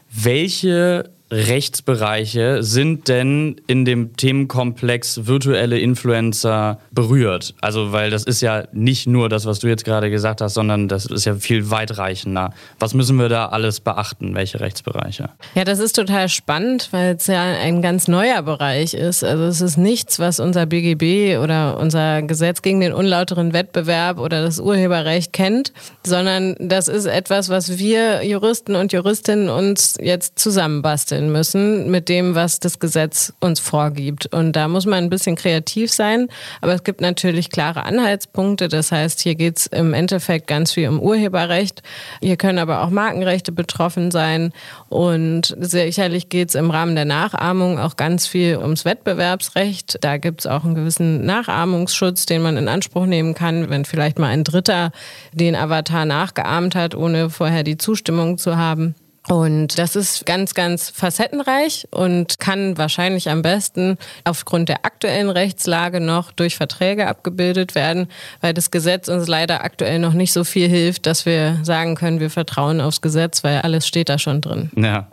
Welche 0.09 1.11
Rechtsbereiche 1.29 2.63
sind 2.63 3.09
denn 3.09 3.59
in 3.67 3.83
dem 3.83 4.15
Themenkomplex 4.15 5.27
virtuelle 5.27 5.77
Influencer 5.77 6.79
berührt? 6.91 7.53
Also, 7.59 7.91
weil 7.91 8.09
das 8.09 8.23
ist 8.23 8.41
ja 8.41 8.63
nicht 8.71 9.07
nur 9.07 9.27
das, 9.27 9.45
was 9.45 9.59
du 9.59 9.67
jetzt 9.67 9.83
gerade 9.83 10.09
gesagt 10.09 10.39
hast, 10.39 10.53
sondern 10.53 10.87
das 10.87 11.05
ist 11.05 11.25
ja 11.25 11.35
viel 11.35 11.69
weitreichender. 11.69 12.53
Was 12.79 12.93
müssen 12.93 13.17
wir 13.17 13.27
da 13.27 13.47
alles 13.47 13.81
beachten? 13.81 14.35
Welche 14.35 14.61
Rechtsbereiche? 14.61 15.29
Ja, 15.55 15.65
das 15.65 15.79
ist 15.79 15.97
total 15.97 16.29
spannend, 16.29 16.89
weil 16.91 17.15
es 17.15 17.27
ja 17.27 17.41
ein 17.41 17.81
ganz 17.81 18.07
neuer 18.07 18.41
Bereich 18.41 18.93
ist. 18.93 19.23
Also, 19.23 19.43
es 19.43 19.59
ist 19.59 19.77
nichts, 19.77 20.19
was 20.19 20.39
unser 20.39 20.65
BGB 20.65 21.39
oder 21.43 21.77
unser 21.77 22.21
Gesetz 22.21 22.61
gegen 22.61 22.79
den 22.79 22.93
unlauteren 22.93 23.51
Wettbewerb 23.51 24.19
oder 24.19 24.41
das 24.41 24.59
Urheberrecht 24.59 25.33
kennt, 25.33 25.73
sondern 26.05 26.55
das 26.59 26.87
ist 26.87 27.05
etwas, 27.05 27.49
was 27.49 27.77
wir 27.77 28.23
Juristen 28.23 28.75
und 28.75 28.93
Juristinnen 28.93 29.49
uns 29.49 29.95
jetzt 29.99 30.39
zusammenbasteln 30.39 31.16
basteln 31.17 31.31
müssen 31.31 31.89
mit 31.89 32.09
dem, 32.09 32.35
was 32.35 32.59
das 32.59 32.79
Gesetz 32.79 33.33
uns 33.39 33.59
vorgibt. 33.59 34.27
Und 34.27 34.53
da 34.53 34.67
muss 34.67 34.85
man 34.85 35.05
ein 35.05 35.09
bisschen 35.09 35.35
kreativ 35.35 35.91
sein, 35.91 36.27
aber 36.61 36.73
es 36.73 36.83
gibt 36.83 37.01
natürlich 37.01 37.49
klare 37.49 37.83
Anhaltspunkte. 37.83 38.67
Das 38.67 38.91
heißt, 38.91 39.21
hier 39.21 39.35
geht 39.35 39.57
es 39.57 39.67
im 39.67 39.93
Endeffekt 39.93 40.47
ganz 40.47 40.73
viel 40.73 40.87
um 40.87 40.99
Urheberrecht. 40.99 41.81
Hier 42.21 42.37
können 42.37 42.59
aber 42.59 42.83
auch 42.83 42.89
Markenrechte 42.89 43.51
betroffen 43.51 44.11
sein. 44.11 44.51
Und 44.89 45.55
sicherlich 45.59 46.29
geht 46.29 46.49
es 46.49 46.55
im 46.55 46.69
Rahmen 46.69 46.95
der 46.95 47.05
Nachahmung 47.05 47.79
auch 47.79 47.95
ganz 47.95 48.27
viel 48.27 48.57
ums 48.57 48.85
Wettbewerbsrecht. 48.85 49.97
Da 50.01 50.17
gibt 50.17 50.41
es 50.41 50.47
auch 50.47 50.63
einen 50.63 50.75
gewissen 50.75 51.25
Nachahmungsschutz, 51.25 52.25
den 52.25 52.41
man 52.41 52.57
in 52.57 52.67
Anspruch 52.67 53.05
nehmen 53.05 53.33
kann, 53.33 53.69
wenn 53.69 53.85
vielleicht 53.85 54.19
mal 54.19 54.29
ein 54.29 54.43
Dritter 54.43 54.91
den 55.33 55.55
Avatar 55.55 56.05
nachgeahmt 56.05 56.75
hat, 56.75 56.95
ohne 56.95 57.29
vorher 57.29 57.63
die 57.63 57.77
Zustimmung 57.77 58.37
zu 58.37 58.57
haben. 58.57 58.95
Und 59.29 59.77
das 59.77 59.95
ist 59.95 60.25
ganz, 60.25 60.53
ganz 60.53 60.89
facettenreich 60.89 61.87
und 61.91 62.39
kann 62.39 62.77
wahrscheinlich 62.77 63.29
am 63.29 63.41
besten 63.41 63.97
aufgrund 64.23 64.69
der 64.69 64.85
aktuellen 64.85 65.29
Rechtslage 65.29 65.99
noch 65.99 66.31
durch 66.31 66.55
Verträge 66.55 67.07
abgebildet 67.07 67.75
werden, 67.75 68.07
weil 68.39 68.53
das 68.53 68.71
Gesetz 68.71 69.09
uns 69.09 69.27
leider 69.27 69.63
aktuell 69.63 69.99
noch 69.99 70.13
nicht 70.13 70.31
so 70.31 70.45
viel 70.45 70.69
hilft, 70.69 71.05
dass 71.05 71.25
wir 71.25 71.59
sagen 71.63 71.95
können, 71.95 72.21
wir 72.21 72.29
vertrauen 72.29 72.79
aufs 72.79 73.01
Gesetz, 73.01 73.43
weil 73.43 73.59
alles 73.59 73.85
steht 73.85 74.07
da 74.07 74.17
schon 74.17 74.39
drin. 74.39 74.71
Ja. 74.75 75.07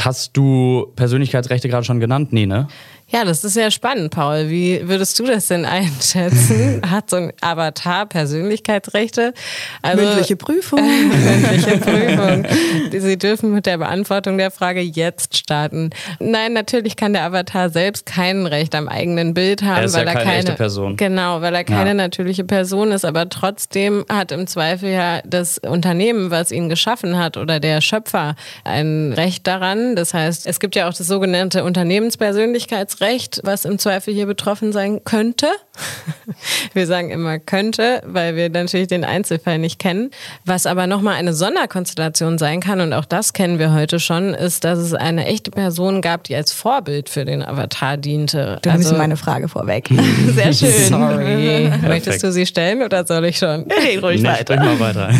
Hast 0.00 0.36
du 0.36 0.92
Persönlichkeitsrechte 0.94 1.68
gerade 1.68 1.84
schon 1.84 1.98
genannt? 1.98 2.32
Nee, 2.32 2.46
ne? 2.46 2.68
Ja, 3.10 3.24
das 3.24 3.42
ist 3.42 3.54
sehr 3.54 3.70
spannend, 3.70 4.10
Paul. 4.10 4.50
Wie 4.50 4.86
würdest 4.86 5.18
du 5.18 5.24
das 5.24 5.46
denn 5.46 5.64
einschätzen? 5.64 6.82
Hat 6.90 7.08
so 7.08 7.16
ein 7.16 7.32
Avatar 7.40 8.04
Persönlichkeitsrechte? 8.04 9.32
Also, 9.80 10.04
mündliche 10.04 10.36
Prüfung. 10.36 10.80
mündliche 10.82 11.78
Prüfung. 11.78 12.44
Sie 12.90 13.16
dürfen 13.16 13.54
mit 13.54 13.64
der 13.64 13.78
Beantwortung 13.78 14.36
der 14.36 14.50
Frage 14.50 14.82
jetzt 14.82 15.38
starten. 15.38 15.88
Nein, 16.18 16.52
natürlich 16.52 16.96
kann 16.96 17.14
der 17.14 17.24
Avatar 17.24 17.70
selbst 17.70 18.04
kein 18.04 18.44
Recht 18.44 18.74
am 18.74 18.88
eigenen 18.88 19.32
Bild 19.32 19.62
haben, 19.62 19.78
er 19.78 19.84
ist 19.84 19.94
weil 19.94 20.04
ja 20.04 20.12
er 20.12 20.18
keine, 20.22 20.44
keine 20.44 20.56
Person. 20.56 20.96
Genau, 20.98 21.40
weil 21.40 21.54
er 21.54 21.64
keine 21.64 21.90
ja. 21.90 21.94
natürliche 21.94 22.44
Person 22.44 22.92
ist, 22.92 23.06
aber 23.06 23.30
trotzdem 23.30 24.04
hat 24.10 24.32
im 24.32 24.46
Zweifel 24.46 24.90
ja 24.90 25.22
das 25.24 25.56
Unternehmen, 25.56 26.30
was 26.30 26.52
ihn 26.52 26.68
geschaffen 26.68 27.16
hat 27.16 27.38
oder 27.38 27.58
der 27.58 27.80
Schöpfer 27.80 28.36
ein 28.64 29.14
Recht 29.14 29.46
daran. 29.46 29.96
Das 29.96 30.12
heißt, 30.12 30.46
es 30.46 30.60
gibt 30.60 30.76
ja 30.76 30.90
auch 30.90 30.94
das 30.94 31.06
sogenannte 31.06 31.64
Unternehmenspersönlichkeitsrecht 31.64 32.97
Recht, 33.00 33.40
was 33.44 33.64
im 33.64 33.78
Zweifel 33.78 34.12
hier 34.14 34.26
betroffen 34.26 34.72
sein 34.72 35.02
könnte. 35.04 35.46
Wir 36.72 36.86
sagen 36.86 37.10
immer 37.10 37.38
könnte, 37.38 38.02
weil 38.04 38.36
wir 38.36 38.50
natürlich 38.50 38.88
den 38.88 39.04
Einzelfall 39.04 39.58
nicht 39.58 39.78
kennen. 39.78 40.10
Was 40.44 40.66
aber 40.66 40.86
nochmal 40.86 41.14
eine 41.14 41.32
Sonderkonstellation 41.32 42.38
sein 42.38 42.60
kann, 42.60 42.80
und 42.80 42.92
auch 42.92 43.04
das 43.04 43.32
kennen 43.32 43.58
wir 43.58 43.72
heute 43.72 44.00
schon, 44.00 44.34
ist, 44.34 44.64
dass 44.64 44.78
es 44.78 44.94
eine 44.94 45.26
echte 45.26 45.50
Person 45.50 46.02
gab, 46.02 46.24
die 46.24 46.34
als 46.34 46.52
Vorbild 46.52 47.08
für 47.08 47.24
den 47.24 47.42
Avatar 47.42 47.96
diente. 47.96 48.58
Du 48.62 48.70
also, 48.70 48.96
meine 48.96 49.16
Frage 49.16 49.48
vorweg. 49.48 49.88
Sehr 50.34 50.52
schön. 50.52 50.70
Sorry. 50.88 51.72
Möchtest 51.86 52.22
du 52.22 52.32
sie 52.32 52.46
stellen 52.46 52.82
oder 52.82 53.06
soll 53.06 53.24
ich 53.26 53.38
schon? 53.38 53.66
Nee, 53.66 53.98
ruhig 53.98 54.22
nee, 54.22 54.28
weiter. 54.28 54.56
mal 54.56 54.80
weiter. 54.80 55.10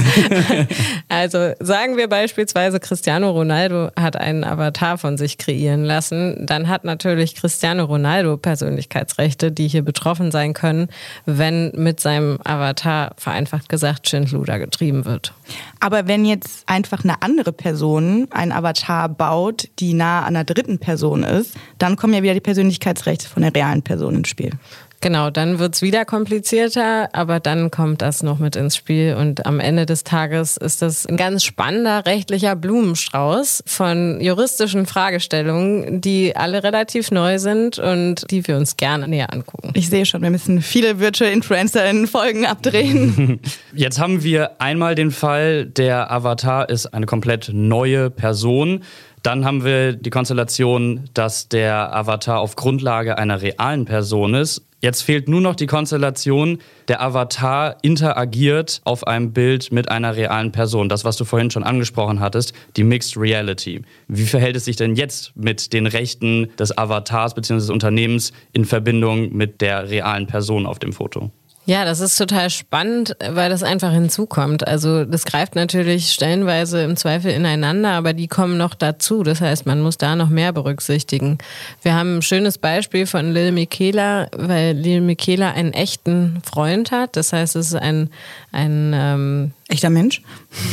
also 1.08 1.52
sagen 1.60 1.96
wir 1.96 2.08
beispielsweise, 2.08 2.80
Cristiano 2.80 3.30
Ronaldo 3.30 3.90
hat 3.98 4.16
einen 4.16 4.44
Avatar 4.44 4.98
von 4.98 5.16
sich 5.16 5.38
kreieren 5.38 5.84
lassen. 5.84 6.46
Dann 6.46 6.68
hat 6.68 6.84
natürlich 6.84 7.34
Cristiano 7.68 7.84
Ronaldo 7.84 8.38
Persönlichkeitsrechte, 8.38 9.52
die 9.52 9.68
hier 9.68 9.82
betroffen 9.82 10.30
sein 10.30 10.54
können, 10.54 10.88
wenn 11.26 11.70
mit 11.74 12.00
seinem 12.00 12.38
Avatar 12.42 13.10
vereinfacht 13.18 13.68
gesagt 13.68 14.08
Schindluder 14.08 14.58
getrieben 14.58 15.04
wird. 15.04 15.34
Aber 15.78 16.06
wenn 16.06 16.24
jetzt 16.24 16.66
einfach 16.66 17.04
eine 17.04 17.20
andere 17.20 17.52
Person 17.52 18.26
einen 18.30 18.52
Avatar 18.52 19.10
baut, 19.10 19.68
die 19.80 19.92
nah 19.92 20.20
an 20.20 20.34
einer 20.34 20.44
dritten 20.44 20.78
Person 20.78 21.24
ist, 21.24 21.56
dann 21.76 21.96
kommen 21.96 22.14
ja 22.14 22.22
wieder 22.22 22.32
die 22.32 22.40
Persönlichkeitsrechte 22.40 23.28
von 23.28 23.42
der 23.42 23.54
realen 23.54 23.82
Person 23.82 24.14
ins 24.14 24.28
Spiel. 24.28 24.52
Genau, 25.00 25.30
dann 25.30 25.60
wird's 25.60 25.80
wieder 25.80 26.04
komplizierter, 26.04 27.08
aber 27.12 27.38
dann 27.38 27.70
kommt 27.70 28.02
das 28.02 28.22
noch 28.24 28.40
mit 28.40 28.56
ins 28.56 28.76
Spiel 28.76 29.14
und 29.18 29.46
am 29.46 29.60
Ende 29.60 29.86
des 29.86 30.02
Tages 30.02 30.56
ist 30.56 30.82
das 30.82 31.06
ein 31.06 31.16
ganz 31.16 31.44
spannender 31.44 32.04
rechtlicher 32.04 32.56
Blumenstrauß 32.56 33.62
von 33.64 34.20
juristischen 34.20 34.86
Fragestellungen, 34.86 36.00
die 36.00 36.34
alle 36.34 36.64
relativ 36.64 37.12
neu 37.12 37.38
sind 37.38 37.78
und 37.78 38.28
die 38.30 38.46
wir 38.48 38.56
uns 38.56 38.76
gerne 38.76 39.06
näher 39.06 39.32
angucken. 39.32 39.70
Ich 39.74 39.88
sehe 39.88 40.04
schon, 40.04 40.22
wir 40.22 40.30
müssen 40.30 40.62
viele 40.62 40.98
Virtual 40.98 41.30
Influencer 41.30 41.88
in 41.88 42.08
Folgen 42.08 42.44
abdrehen. 42.44 43.40
Jetzt 43.72 44.00
haben 44.00 44.24
wir 44.24 44.60
einmal 44.60 44.96
den 44.96 45.12
Fall, 45.12 45.66
der 45.66 46.10
Avatar 46.10 46.68
ist 46.68 46.86
eine 46.86 47.06
komplett 47.06 47.50
neue 47.52 48.10
Person. 48.10 48.82
Dann 49.22 49.44
haben 49.44 49.64
wir 49.64 49.94
die 49.94 50.10
Konstellation, 50.10 51.08
dass 51.14 51.48
der 51.48 51.94
Avatar 51.94 52.40
auf 52.40 52.56
Grundlage 52.56 53.18
einer 53.18 53.42
realen 53.42 53.84
Person 53.84 54.34
ist. 54.34 54.67
Jetzt 54.80 55.02
fehlt 55.02 55.28
nur 55.28 55.40
noch 55.40 55.56
die 55.56 55.66
Konstellation, 55.66 56.58
der 56.86 57.02
Avatar 57.02 57.78
interagiert 57.82 58.80
auf 58.84 59.04
einem 59.08 59.32
Bild 59.32 59.72
mit 59.72 59.90
einer 59.90 60.14
realen 60.14 60.52
Person. 60.52 60.88
Das, 60.88 61.04
was 61.04 61.16
du 61.16 61.24
vorhin 61.24 61.50
schon 61.50 61.64
angesprochen 61.64 62.20
hattest, 62.20 62.52
die 62.76 62.84
Mixed 62.84 63.16
Reality. 63.16 63.82
Wie 64.06 64.24
verhält 64.24 64.54
es 64.54 64.66
sich 64.66 64.76
denn 64.76 64.94
jetzt 64.94 65.36
mit 65.36 65.72
den 65.72 65.88
Rechten 65.88 66.50
des 66.60 66.76
Avatars 66.78 67.34
bzw. 67.34 67.54
des 67.54 67.70
Unternehmens 67.70 68.32
in 68.52 68.64
Verbindung 68.64 69.32
mit 69.32 69.60
der 69.60 69.90
realen 69.90 70.28
Person 70.28 70.64
auf 70.64 70.78
dem 70.78 70.92
Foto? 70.92 71.32
Ja, 71.68 71.84
das 71.84 72.00
ist 72.00 72.16
total 72.16 72.48
spannend, 72.48 73.14
weil 73.20 73.50
das 73.50 73.62
einfach 73.62 73.92
hinzukommt. 73.92 74.66
Also 74.66 75.04
das 75.04 75.26
greift 75.26 75.54
natürlich 75.54 76.12
stellenweise 76.12 76.80
im 76.80 76.96
Zweifel 76.96 77.30
ineinander, 77.30 77.90
aber 77.90 78.14
die 78.14 78.26
kommen 78.26 78.56
noch 78.56 78.72
dazu. 78.72 79.22
Das 79.22 79.42
heißt, 79.42 79.66
man 79.66 79.82
muss 79.82 79.98
da 79.98 80.16
noch 80.16 80.30
mehr 80.30 80.54
berücksichtigen. 80.54 81.36
Wir 81.82 81.92
haben 81.94 82.16
ein 82.16 82.22
schönes 82.22 82.56
Beispiel 82.56 83.04
von 83.04 83.34
Lil 83.34 83.52
Michaela, 83.52 84.28
weil 84.34 84.78
Lil 84.78 85.02
Michaela 85.02 85.50
einen 85.50 85.74
echten 85.74 86.40
Freund 86.42 86.90
hat. 86.90 87.16
Das 87.16 87.34
heißt, 87.34 87.54
es 87.54 87.66
ist 87.66 87.74
ein, 87.74 88.08
ein 88.50 88.92
ähm, 88.94 89.52
Echter 89.70 89.90
Mensch? 89.90 90.22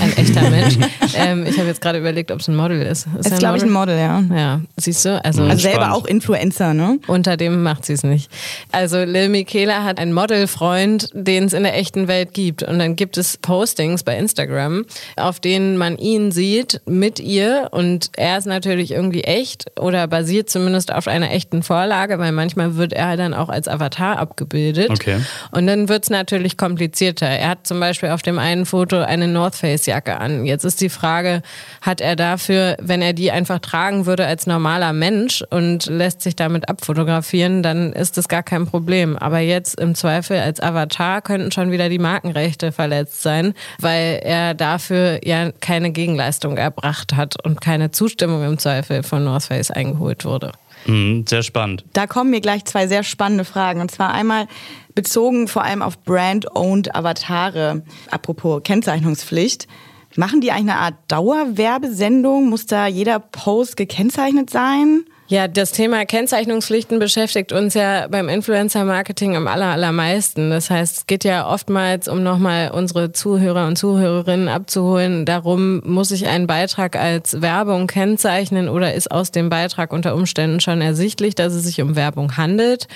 Ein 0.01 0.15
echter 0.17 0.41
Mensch. 0.50 0.77
ähm, 1.15 1.46
ich 1.46 1.58
habe 1.58 1.67
jetzt 1.67 1.82
gerade 1.82 2.00
überlegt, 2.00 2.32
ob 2.32 2.39
es 2.39 2.48
ein 2.48 2.55
Model 2.55 2.82
ist. 2.82 3.08
Ist, 3.20 3.32
ist 3.32 3.39
glaube 3.39 3.58
ich, 3.58 3.63
ein 3.63 3.72
Model, 3.72 3.98
ja. 3.98 4.24
Ja, 4.34 4.62
siehst 4.77 5.03
du? 5.05 5.24
Also, 5.24 5.44
also 5.44 5.58
selber 5.58 5.94
auch 5.94 6.05
Influencer, 6.05 6.74
ne? 6.74 7.00
Unter 7.08 7.36
dem 7.38 7.62
macht 7.62 7.86
sie 7.86 7.94
es 7.94 8.03
nicht. 8.03 8.32
Also 8.72 9.03
Lil 9.03 9.29
Michaela 9.29 9.84
hat 9.84 10.00
einen 10.00 10.13
Modelfreund, 10.13 11.10
den 11.13 11.46
es 11.46 11.53
in 11.53 11.63
der 11.63 11.77
echten 11.77 12.08
Welt 12.08 12.34
gibt. 12.34 12.63
Und 12.63 12.79
dann 12.79 12.96
gibt 12.96 13.17
es 13.17 13.38
Postings 13.38 14.03
bei 14.03 14.17
Instagram, 14.17 14.86
auf 15.17 15.39
denen 15.39 15.77
man 15.77 15.98
ihn 15.98 16.32
sieht 16.32 16.82
mit 16.86 17.20
ihr. 17.20 17.67
Und 17.72 18.12
er 18.15 18.38
ist 18.38 18.48
natürlich 18.48 18.91
irgendwie 18.91 19.24
echt 19.24 19.65
oder 19.79 20.08
basiert 20.08 20.50
zumindest 20.50 20.94
auf 20.94 21.08
einer 21.08 21.32
echten 21.32 21.63
Vorlage, 21.63 22.17
weil 22.17 22.32
manchmal 22.32 22.77
wird 22.77 22.94
er 22.94 23.17
dann 23.17 23.34
auch 23.34 23.50
als 23.50 23.67
Avatar 23.67 24.20
abgebildet. 24.20 24.89
Okay. 24.89 25.17
Und 25.51 25.67
dann 25.67 25.89
wird 25.89 26.03
es 26.03 26.10
natürlich 26.10 26.55
komplizierter. 26.55 27.27
Er 27.27 27.50
hat 27.50 27.67
zum 27.67 27.79
Beispiel 27.79 28.10
auf 28.10 28.22
dem 28.22 28.39
einen 28.39 28.65
Foto 28.65 28.86
Foto 28.86 29.01
eine 29.01 29.27
North 29.27 29.55
Face 29.55 29.64
Jacke 29.86 30.19
an. 30.19 30.45
Jetzt 30.45 30.63
ist 30.63 30.81
die 30.81 30.89
Frage, 30.89 31.41
hat 31.81 32.01
er 32.01 32.15
dafür, 32.15 32.77
wenn 32.81 33.01
er 33.01 33.13
die 33.13 33.31
einfach 33.31 33.60
tragen 33.60 34.05
würde 34.05 34.25
als 34.25 34.48
normaler 34.48 34.93
Mensch 34.93 35.43
und 35.50 35.86
lässt 35.88 36.22
sich 36.22 36.36
damit 36.36 36.69
abfotografieren, 36.69 37.63
dann 37.63 37.93
ist 37.93 38.17
das 38.17 38.27
gar 38.27 38.43
kein 38.43 38.65
Problem. 38.65 39.17
Aber 39.17 39.39
jetzt 39.39 39.79
im 39.79 39.95
Zweifel 39.95 40.39
als 40.39 40.60
Avatar 40.60 41.22
könnten 41.22 41.51
schon 41.51 41.72
wieder 41.72 41.89
die 41.89 42.00
Markenrechte 42.00 42.72
verletzt 42.72 43.22
sein, 43.22 43.53
weil 43.79 44.19
er 44.24 44.53
dafür 44.53 45.19
ja 45.24 45.51
keine 45.51 45.91
Gegenleistung 45.91 46.57
erbracht 46.57 47.15
hat 47.15 47.36
und 47.43 47.62
keine 47.62 47.91
Zustimmung 47.91 48.43
im 48.43 48.57
Zweifel 48.57 49.03
von 49.03 49.24
North 49.24 49.45
Face 49.45 49.72
eingeholt 49.72 50.25
wurde. 50.25 50.51
Mhm, 50.86 51.25
sehr 51.27 51.44
spannend. 51.44 51.84
Da 51.94 52.08
kommen 52.08 52.30
mir 52.30 52.42
gleich 52.42 52.65
zwei 52.65 52.88
sehr 52.88 53.04
spannende 53.04 53.46
Fragen. 53.46 53.82
Und 53.82 53.92
zwar 53.92 54.13
einmal 54.13 54.48
bezogen 54.94 55.48
vor 55.48 55.63
allem 55.63 55.82
auf 55.82 56.04
Brand-owned 56.04 56.96
Avatare. 56.96 57.84
Apropos 58.12 58.62
Kennzeichnungspflicht. 58.63 59.68
Machen 60.15 60.39
die 60.39 60.51
eigentlich 60.51 60.72
eine 60.72 60.80
Art 60.80 60.96
Dauerwerbesendung? 61.10 62.50
Muss 62.50 62.65
da 62.65 62.88
jeder 62.88 63.20
Post 63.20 63.75
gekennzeichnet 63.75 64.50
sein? 64.50 65.06
Ja, 65.27 65.48
das 65.48 65.72
Thema 65.72 66.05
Kennzeichnungspflichten 66.05 67.00
beschäftigt 67.00 67.51
uns 67.51 67.74
ja 67.74 68.08
beim 68.08 68.29
Influencer-Marketing 68.29 69.36
am 69.36 69.48
aller, 69.48 69.72
allermeisten. 69.72 70.51
Das 70.51 70.70
heißt, 70.70 70.98
es 70.98 71.08
geht 71.08 71.24
ja 71.24 71.50
oftmals, 71.50 72.08
um 72.08 72.22
nochmal 72.22 72.70
unsere 72.70 73.12
Zuhörer 73.12 73.65
und 73.65 73.75
Zuhörerinnen 73.75 74.48
abzuholen, 74.48 75.25
darum, 75.25 75.82
muss 75.84 76.12
ich 76.12 76.27
einen 76.27 76.46
Beitrag 76.46 76.96
als 76.96 77.41
Werbung 77.41 77.88
kennzeichnen 77.88 78.70
oder 78.70 78.94
ist 78.94 79.10
aus 79.10 79.32
dem 79.32 79.50
Beitrag 79.50 79.94
unter 79.94 80.13
Umständen 80.13 80.60
schon 80.60 80.79
ersichtlich, 80.82 81.34
dass 81.34 81.53
es 81.53 81.63
sich 81.63 81.82
um 81.82 81.96
Werbung 81.96 82.38
handelt? 82.38 82.88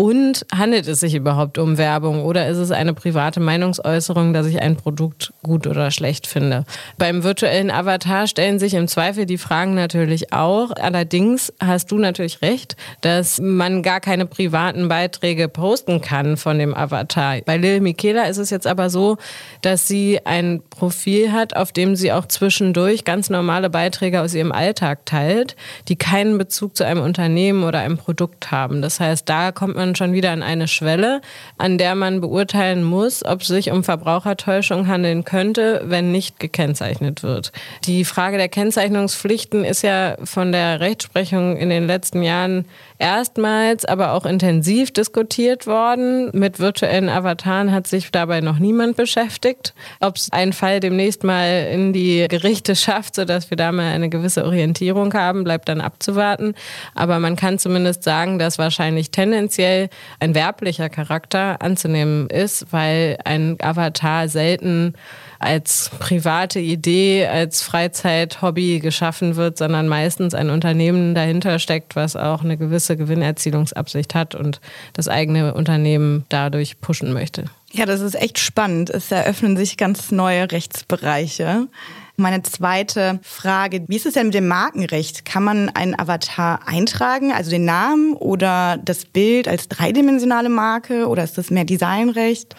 Und 0.00 0.46
handelt 0.54 0.86
es 0.86 1.00
sich 1.00 1.16
überhaupt 1.16 1.58
um 1.58 1.76
Werbung 1.76 2.22
oder 2.22 2.46
ist 2.46 2.58
es 2.58 2.70
eine 2.70 2.94
private 2.94 3.40
Meinungsäußerung, 3.40 4.32
dass 4.32 4.46
ich 4.46 4.62
ein 4.62 4.76
Produkt 4.76 5.32
gut 5.42 5.66
oder 5.66 5.90
schlecht 5.90 6.28
finde? 6.28 6.64
Beim 6.98 7.24
virtuellen 7.24 7.72
Avatar 7.72 8.28
stellen 8.28 8.60
sich 8.60 8.74
im 8.74 8.86
Zweifel 8.86 9.26
die 9.26 9.38
Fragen 9.38 9.74
natürlich 9.74 10.32
auch. 10.32 10.70
Allerdings 10.70 11.52
hast 11.58 11.90
du 11.90 11.98
natürlich 11.98 12.42
recht, 12.42 12.76
dass 13.00 13.40
man 13.40 13.82
gar 13.82 13.98
keine 13.98 14.24
privaten 14.26 14.86
Beiträge 14.86 15.48
posten 15.48 16.00
kann 16.00 16.36
von 16.36 16.60
dem 16.60 16.76
Avatar. 16.76 17.40
Bei 17.44 17.56
Lil 17.56 17.80
Michaela 17.80 18.26
ist 18.26 18.38
es 18.38 18.50
jetzt 18.50 18.68
aber 18.68 18.90
so, 18.90 19.16
dass 19.62 19.88
sie 19.88 20.20
ein 20.24 20.62
Profil 20.70 21.32
hat, 21.32 21.56
auf 21.56 21.72
dem 21.72 21.96
sie 21.96 22.12
auch 22.12 22.26
zwischendurch 22.26 23.02
ganz 23.02 23.30
normale 23.30 23.68
Beiträge 23.68 24.20
aus 24.20 24.32
ihrem 24.32 24.52
Alltag 24.52 25.06
teilt, 25.06 25.56
die 25.88 25.96
keinen 25.96 26.38
Bezug 26.38 26.76
zu 26.76 26.84
einem 26.84 27.02
Unternehmen 27.02 27.64
oder 27.64 27.80
einem 27.80 27.98
Produkt 27.98 28.52
haben. 28.52 28.80
Das 28.80 29.00
heißt, 29.00 29.28
da 29.28 29.50
kommt 29.50 29.74
man 29.74 29.87
man 29.88 29.96
schon 29.96 30.12
wieder 30.12 30.30
an 30.30 30.42
eine 30.42 30.68
Schwelle, 30.68 31.20
an 31.56 31.78
der 31.78 31.94
man 31.94 32.20
beurteilen 32.20 32.84
muss, 32.84 33.24
ob 33.24 33.40
es 33.40 33.48
sich 33.48 33.70
um 33.70 33.82
Verbrauchertäuschung 33.82 34.86
handeln 34.86 35.24
könnte, 35.24 35.82
wenn 35.84 36.12
nicht 36.12 36.38
gekennzeichnet 36.38 37.22
wird. 37.22 37.52
Die 37.84 38.04
Frage 38.04 38.36
der 38.36 38.48
Kennzeichnungspflichten 38.48 39.64
ist 39.64 39.82
ja 39.82 40.16
von 40.22 40.52
der 40.52 40.80
Rechtsprechung 40.80 41.56
in 41.56 41.70
den 41.70 41.86
letzten 41.86 42.22
Jahren 42.22 42.66
erstmals, 42.98 43.84
aber 43.84 44.12
auch 44.12 44.26
intensiv 44.26 44.92
diskutiert 44.92 45.66
worden. 45.66 46.30
Mit 46.32 46.58
virtuellen 46.58 47.08
Avataren 47.08 47.72
hat 47.72 47.86
sich 47.86 48.10
dabei 48.10 48.40
noch 48.40 48.58
niemand 48.58 48.96
beschäftigt. 48.96 49.74
Ob 50.00 50.16
es 50.16 50.32
einen 50.32 50.52
Fall 50.52 50.80
demnächst 50.80 51.24
mal 51.24 51.68
in 51.72 51.92
die 51.92 52.26
Gerichte 52.28 52.74
schafft, 52.76 53.14
sodass 53.14 53.50
wir 53.50 53.56
da 53.56 53.72
mal 53.72 53.92
eine 53.92 54.08
gewisse 54.08 54.44
Orientierung 54.44 55.14
haben, 55.14 55.44
bleibt 55.44 55.68
dann 55.68 55.80
abzuwarten. 55.80 56.54
Aber 56.94 57.18
man 57.20 57.36
kann 57.36 57.58
zumindest 57.58 58.02
sagen, 58.02 58.38
dass 58.38 58.58
wahrscheinlich 58.58 59.10
tendenziell 59.10 59.88
ein 60.20 60.34
werblicher 60.34 60.88
Charakter 60.88 61.62
anzunehmen 61.62 62.28
ist, 62.28 62.66
weil 62.72 63.18
ein 63.24 63.56
Avatar 63.60 64.28
selten 64.28 64.94
als 65.38 65.90
private 66.00 66.58
Idee, 66.58 67.26
als 67.26 67.62
Freizeit-Hobby 67.62 68.80
geschaffen 68.80 69.36
wird, 69.36 69.56
sondern 69.56 69.86
meistens 69.86 70.34
ein 70.34 70.50
Unternehmen 70.50 71.14
dahinter 71.14 71.58
steckt, 71.58 71.94
was 71.94 72.16
auch 72.16 72.42
eine 72.42 72.56
gewisse 72.56 72.87
Gewinnerzielungsabsicht 72.96 74.14
hat 74.14 74.34
und 74.34 74.60
das 74.92 75.08
eigene 75.08 75.54
Unternehmen 75.54 76.24
dadurch 76.28 76.80
pushen 76.80 77.12
möchte. 77.12 77.44
Ja, 77.72 77.86
das 77.86 78.00
ist 78.00 78.14
echt 78.14 78.38
spannend. 78.38 78.90
Es 78.90 79.10
eröffnen 79.10 79.56
sich 79.56 79.76
ganz 79.76 80.10
neue 80.10 80.50
Rechtsbereiche. 80.50 81.68
Meine 82.16 82.42
zweite 82.42 83.20
Frage, 83.22 83.84
wie 83.86 83.94
ist 83.94 84.06
es 84.06 84.14
denn 84.14 84.26
mit 84.26 84.34
dem 84.34 84.48
Markenrecht? 84.48 85.24
Kann 85.24 85.44
man 85.44 85.68
einen 85.68 85.96
Avatar 85.96 86.66
eintragen, 86.66 87.32
also 87.32 87.50
den 87.50 87.64
Namen 87.64 88.14
oder 88.14 88.76
das 88.84 89.04
Bild 89.04 89.46
als 89.46 89.68
dreidimensionale 89.68 90.48
Marke 90.48 91.06
oder 91.06 91.22
ist 91.22 91.38
das 91.38 91.50
mehr 91.50 91.64
Designrecht? 91.64 92.56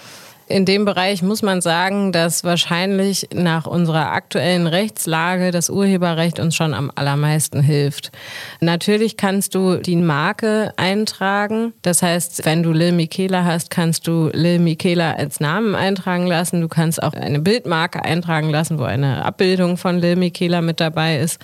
In 0.52 0.66
dem 0.66 0.84
Bereich 0.84 1.22
muss 1.22 1.44
man 1.44 1.62
sagen, 1.62 2.12
dass 2.12 2.44
wahrscheinlich 2.44 3.28
nach 3.32 3.68
unserer 3.68 4.14
aktuellen 4.14 4.66
Rechtslage 4.66 5.52
das 5.52 5.70
Urheberrecht 5.70 6.40
uns 6.40 6.56
schon 6.56 6.74
am 6.74 6.92
allermeisten 6.96 7.62
hilft. 7.62 8.12
Natürlich 8.60 9.16
kannst 9.16 9.54
du 9.54 9.76
die 9.76 9.96
Marke 9.96 10.74
eintragen. 10.76 11.74
Das 11.84 12.02
heißt, 12.02 12.48
wenn 12.48 12.64
du 12.64 12.72
Lil 12.72 12.94
Michaela 12.94 13.46
hast, 13.46 13.70
kannst 13.70 14.08
du 14.08 14.32
Lil 14.34 14.58
Michaela 14.58 15.14
als 15.14 15.40
Namen 15.40 15.76
eintragen 15.76 16.26
lassen. 16.26 16.62
Du 16.62 16.68
kannst 16.68 17.04
auch 17.04 17.14
eine 17.14 17.40
Bildmarke 17.40 18.04
eintragen 18.04 18.50
lassen, 18.50 18.80
wo 18.80 18.86
eine 18.86 19.24
Abbildung 19.24 19.78
von 19.78 20.00
Lil 20.00 20.16
Michaela 20.16 20.62
mit 20.62 20.80
dabei 20.80 21.20
ist. 21.20 21.40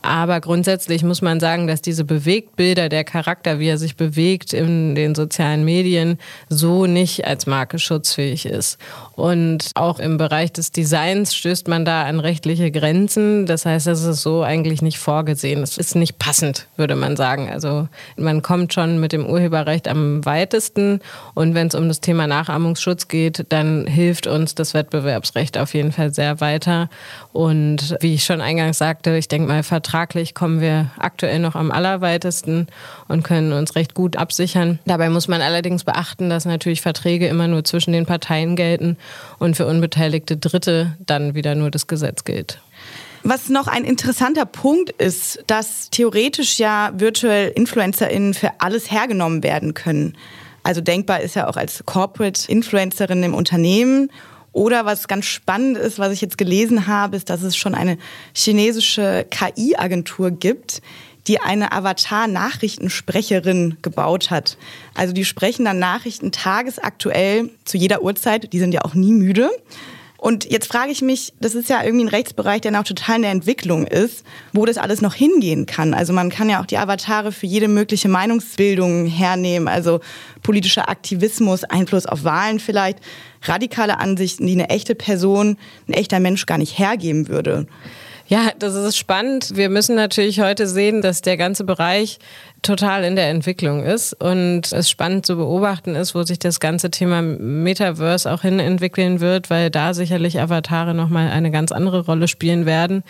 Aber 0.00 0.40
grundsätzlich 0.40 1.02
muss 1.02 1.22
man 1.22 1.40
sagen, 1.40 1.66
dass 1.66 1.82
diese 1.82 2.04
Bewegtbilder, 2.04 2.88
der 2.88 3.02
Charakter, 3.02 3.58
wie 3.58 3.66
er 3.66 3.78
sich 3.78 3.96
bewegt 3.96 4.52
in 4.52 4.94
den 4.94 5.16
sozialen 5.16 5.64
Medien, 5.64 6.18
so 6.48 6.86
nicht 6.86 7.26
als 7.26 7.46
Marke 7.48 7.80
schutzfähig 7.80 8.43
möglich 8.44 8.52
ist. 8.52 8.78
Und 9.16 9.70
auch 9.74 9.98
im 9.98 10.16
Bereich 10.16 10.52
des 10.52 10.72
Designs 10.72 11.34
stößt 11.34 11.68
man 11.68 11.84
da 11.84 12.04
an 12.04 12.20
rechtliche 12.20 12.70
Grenzen. 12.70 13.46
Das 13.46 13.66
heißt, 13.66 13.86
das 13.86 14.02
ist 14.02 14.22
so 14.22 14.42
eigentlich 14.42 14.82
nicht 14.82 14.98
vorgesehen. 14.98 15.62
Es 15.62 15.78
ist 15.78 15.94
nicht 15.94 16.18
passend, 16.18 16.66
würde 16.76 16.96
man 16.96 17.16
sagen. 17.16 17.50
Also 17.50 17.88
man 18.16 18.42
kommt 18.42 18.74
schon 18.74 18.98
mit 19.00 19.12
dem 19.12 19.26
Urheberrecht 19.26 19.88
am 19.88 20.24
weitesten. 20.24 21.00
Und 21.34 21.54
wenn 21.54 21.68
es 21.68 21.74
um 21.74 21.88
das 21.88 22.00
Thema 22.00 22.26
Nachahmungsschutz 22.26 23.08
geht, 23.08 23.46
dann 23.50 23.86
hilft 23.86 24.26
uns 24.26 24.54
das 24.54 24.74
Wettbewerbsrecht 24.74 25.58
auf 25.58 25.74
jeden 25.74 25.92
Fall 25.92 26.12
sehr 26.12 26.40
weiter. 26.40 26.88
Und 27.32 27.96
wie 28.00 28.14
ich 28.14 28.24
schon 28.24 28.40
eingangs 28.40 28.78
sagte, 28.78 29.16
ich 29.16 29.28
denke 29.28 29.48
mal, 29.48 29.62
vertraglich 29.62 30.34
kommen 30.34 30.60
wir 30.60 30.90
aktuell 30.98 31.38
noch 31.38 31.54
am 31.54 31.70
allerweitesten 31.70 32.66
und 33.08 33.22
können 33.22 33.52
uns 33.52 33.76
recht 33.76 33.94
gut 33.94 34.16
absichern. 34.16 34.78
Dabei 34.86 35.08
muss 35.08 35.28
man 35.28 35.40
allerdings 35.40 35.84
beachten, 35.84 36.30
dass 36.30 36.44
natürlich 36.44 36.80
Verträge 36.80 37.28
immer 37.28 37.48
nur 37.48 37.64
zwischen 37.64 37.92
den 37.92 38.06
Parteien 38.06 38.33
gelten 38.56 38.96
und 39.38 39.56
für 39.56 39.66
unbeteiligte 39.66 40.36
Dritte 40.36 40.96
dann 41.04 41.34
wieder 41.34 41.54
nur 41.54 41.70
das 41.70 41.86
Gesetz 41.86 42.24
gilt. 42.24 42.60
Was 43.22 43.48
noch 43.48 43.68
ein 43.68 43.84
interessanter 43.84 44.44
Punkt 44.44 44.90
ist, 44.90 45.42
dass 45.46 45.88
theoretisch 45.88 46.58
ja 46.58 46.92
virtuell 46.94 47.52
InfluencerInnen 47.54 48.34
für 48.34 48.50
alles 48.58 48.90
hergenommen 48.90 49.42
werden 49.42 49.72
können. 49.72 50.14
Also 50.62 50.82
denkbar 50.82 51.20
ist 51.20 51.34
ja 51.34 51.48
auch 51.48 51.56
als 51.56 51.84
Corporate 51.86 52.50
Influencerin 52.50 53.22
im 53.22 53.34
Unternehmen. 53.34 54.10
Oder 54.52 54.84
was 54.84 55.08
ganz 55.08 55.24
spannend 55.24 55.78
ist, 55.78 55.98
was 55.98 56.12
ich 56.12 56.20
jetzt 56.20 56.38
gelesen 56.38 56.86
habe, 56.86 57.16
ist, 57.16 57.30
dass 57.30 57.42
es 57.42 57.56
schon 57.56 57.74
eine 57.74 57.98
chinesische 58.34 59.26
KI-Agentur 59.30 60.30
gibt, 60.30 60.80
die 61.26 61.40
eine 61.40 61.72
Avatar-Nachrichtensprecherin 61.72 63.78
gebaut 63.82 64.30
hat. 64.30 64.58
Also 64.94 65.14
die 65.14 65.24
sprechen 65.24 65.64
dann 65.64 65.78
Nachrichten 65.78 66.32
tagesaktuell 66.32 67.50
zu 67.64 67.78
jeder 67.78 68.02
Uhrzeit. 68.02 68.52
Die 68.52 68.58
sind 68.58 68.74
ja 68.74 68.82
auch 68.82 68.94
nie 68.94 69.12
müde. 69.12 69.50
Und 70.24 70.50
jetzt 70.50 70.68
frage 70.68 70.90
ich 70.90 71.02
mich, 71.02 71.34
das 71.38 71.54
ist 71.54 71.68
ja 71.68 71.84
irgendwie 71.84 72.06
ein 72.06 72.08
Rechtsbereich, 72.08 72.62
der 72.62 72.70
noch 72.70 72.84
total 72.84 73.16
in 73.16 73.22
der 73.22 73.30
Entwicklung 73.30 73.86
ist, 73.86 74.24
wo 74.54 74.64
das 74.64 74.78
alles 74.78 75.02
noch 75.02 75.12
hingehen 75.12 75.66
kann. 75.66 75.92
Also 75.92 76.14
man 76.14 76.30
kann 76.30 76.48
ja 76.48 76.62
auch 76.62 76.66
die 76.66 76.78
Avatare 76.78 77.30
für 77.30 77.44
jede 77.44 77.68
mögliche 77.68 78.08
Meinungsbildung 78.08 79.04
hernehmen, 79.04 79.68
also 79.68 80.00
politischer 80.42 80.88
Aktivismus, 80.88 81.64
Einfluss 81.64 82.06
auf 82.06 82.24
Wahlen 82.24 82.58
vielleicht, 82.58 83.00
radikale 83.42 83.98
Ansichten, 83.98 84.46
die 84.46 84.54
eine 84.54 84.70
echte 84.70 84.94
Person, 84.94 85.58
ein 85.88 85.92
echter 85.92 86.20
Mensch 86.20 86.46
gar 86.46 86.56
nicht 86.56 86.78
hergeben 86.78 87.28
würde. 87.28 87.66
Ja, 88.26 88.52
das 88.58 88.74
ist 88.74 88.96
spannend. 88.96 89.54
Wir 89.54 89.68
müssen 89.68 89.96
natürlich 89.96 90.40
heute 90.40 90.66
sehen, 90.66 91.02
dass 91.02 91.20
der 91.20 91.36
ganze 91.36 91.64
Bereich 91.64 92.18
total 92.62 93.04
in 93.04 93.16
der 93.16 93.28
Entwicklung 93.28 93.84
ist 93.84 94.14
und 94.14 94.72
es 94.72 94.88
spannend 94.88 95.26
zu 95.26 95.36
beobachten 95.36 95.94
ist, 95.94 96.14
wo 96.14 96.22
sich 96.22 96.38
das 96.38 96.58
ganze 96.58 96.90
Thema 96.90 97.20
Metaverse 97.20 98.32
auch 98.32 98.40
hin 98.40 98.58
entwickeln 98.58 99.20
wird, 99.20 99.50
weil 99.50 99.70
da 99.70 99.92
sicherlich 99.92 100.40
Avatare 100.40 100.94
nochmal 100.94 101.30
eine 101.30 101.50
ganz 101.50 101.70
andere 101.72 102.06
Rolle 102.06 102.26
spielen 102.26 102.64
werden 102.64 103.04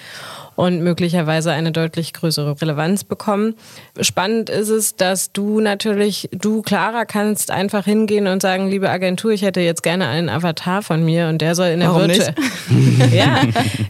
und 0.56 0.82
möglicherweise 0.82 1.52
eine 1.52 1.72
deutlich 1.72 2.12
größere 2.12 2.60
Relevanz 2.60 3.04
bekommen. 3.04 3.54
Spannend 4.00 4.50
ist 4.50 4.68
es, 4.68 4.96
dass 4.96 5.32
du 5.32 5.60
natürlich, 5.60 6.28
du 6.32 6.62
Clara, 6.62 7.04
kannst 7.04 7.50
einfach 7.50 7.84
hingehen 7.84 8.26
und 8.26 8.42
sagen, 8.42 8.68
liebe 8.68 8.90
Agentur, 8.90 9.32
ich 9.32 9.42
hätte 9.42 9.60
jetzt 9.60 9.82
gerne 9.82 10.08
einen 10.08 10.28
Avatar 10.28 10.82
von 10.82 11.04
mir 11.04 11.28
und 11.28 11.40
der 11.40 11.54
soll 11.54 11.68
in 11.68 11.80
der 11.80 11.90
Warum 11.90 12.08
Virtual. 12.08 12.34
ja, 13.12 13.42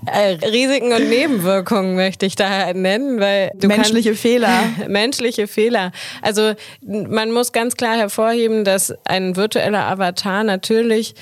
äh, 0.07 0.35
Risiken 0.46 0.92
und 0.92 1.09
Nebenwirkungen 1.09 1.94
möchte 1.96 2.27
ich 2.27 2.37
da 2.37 2.72
nennen, 2.72 3.20
weil 3.20 3.50
du 3.55 3.68
Menschliche 3.68 4.11
kannst, 4.11 4.22
Fehler. 4.22 4.62
menschliche 4.88 5.46
Fehler. 5.46 5.92
Also 6.22 6.53
man 6.83 7.33
muss 7.33 7.53
ganz 7.53 7.77
klar 7.77 7.96
hervorheben, 7.96 8.64
dass 8.64 8.94
ein 9.05 9.37
virtueller 9.37 9.87
Avatar 9.87 10.44
natürlich 10.44 11.14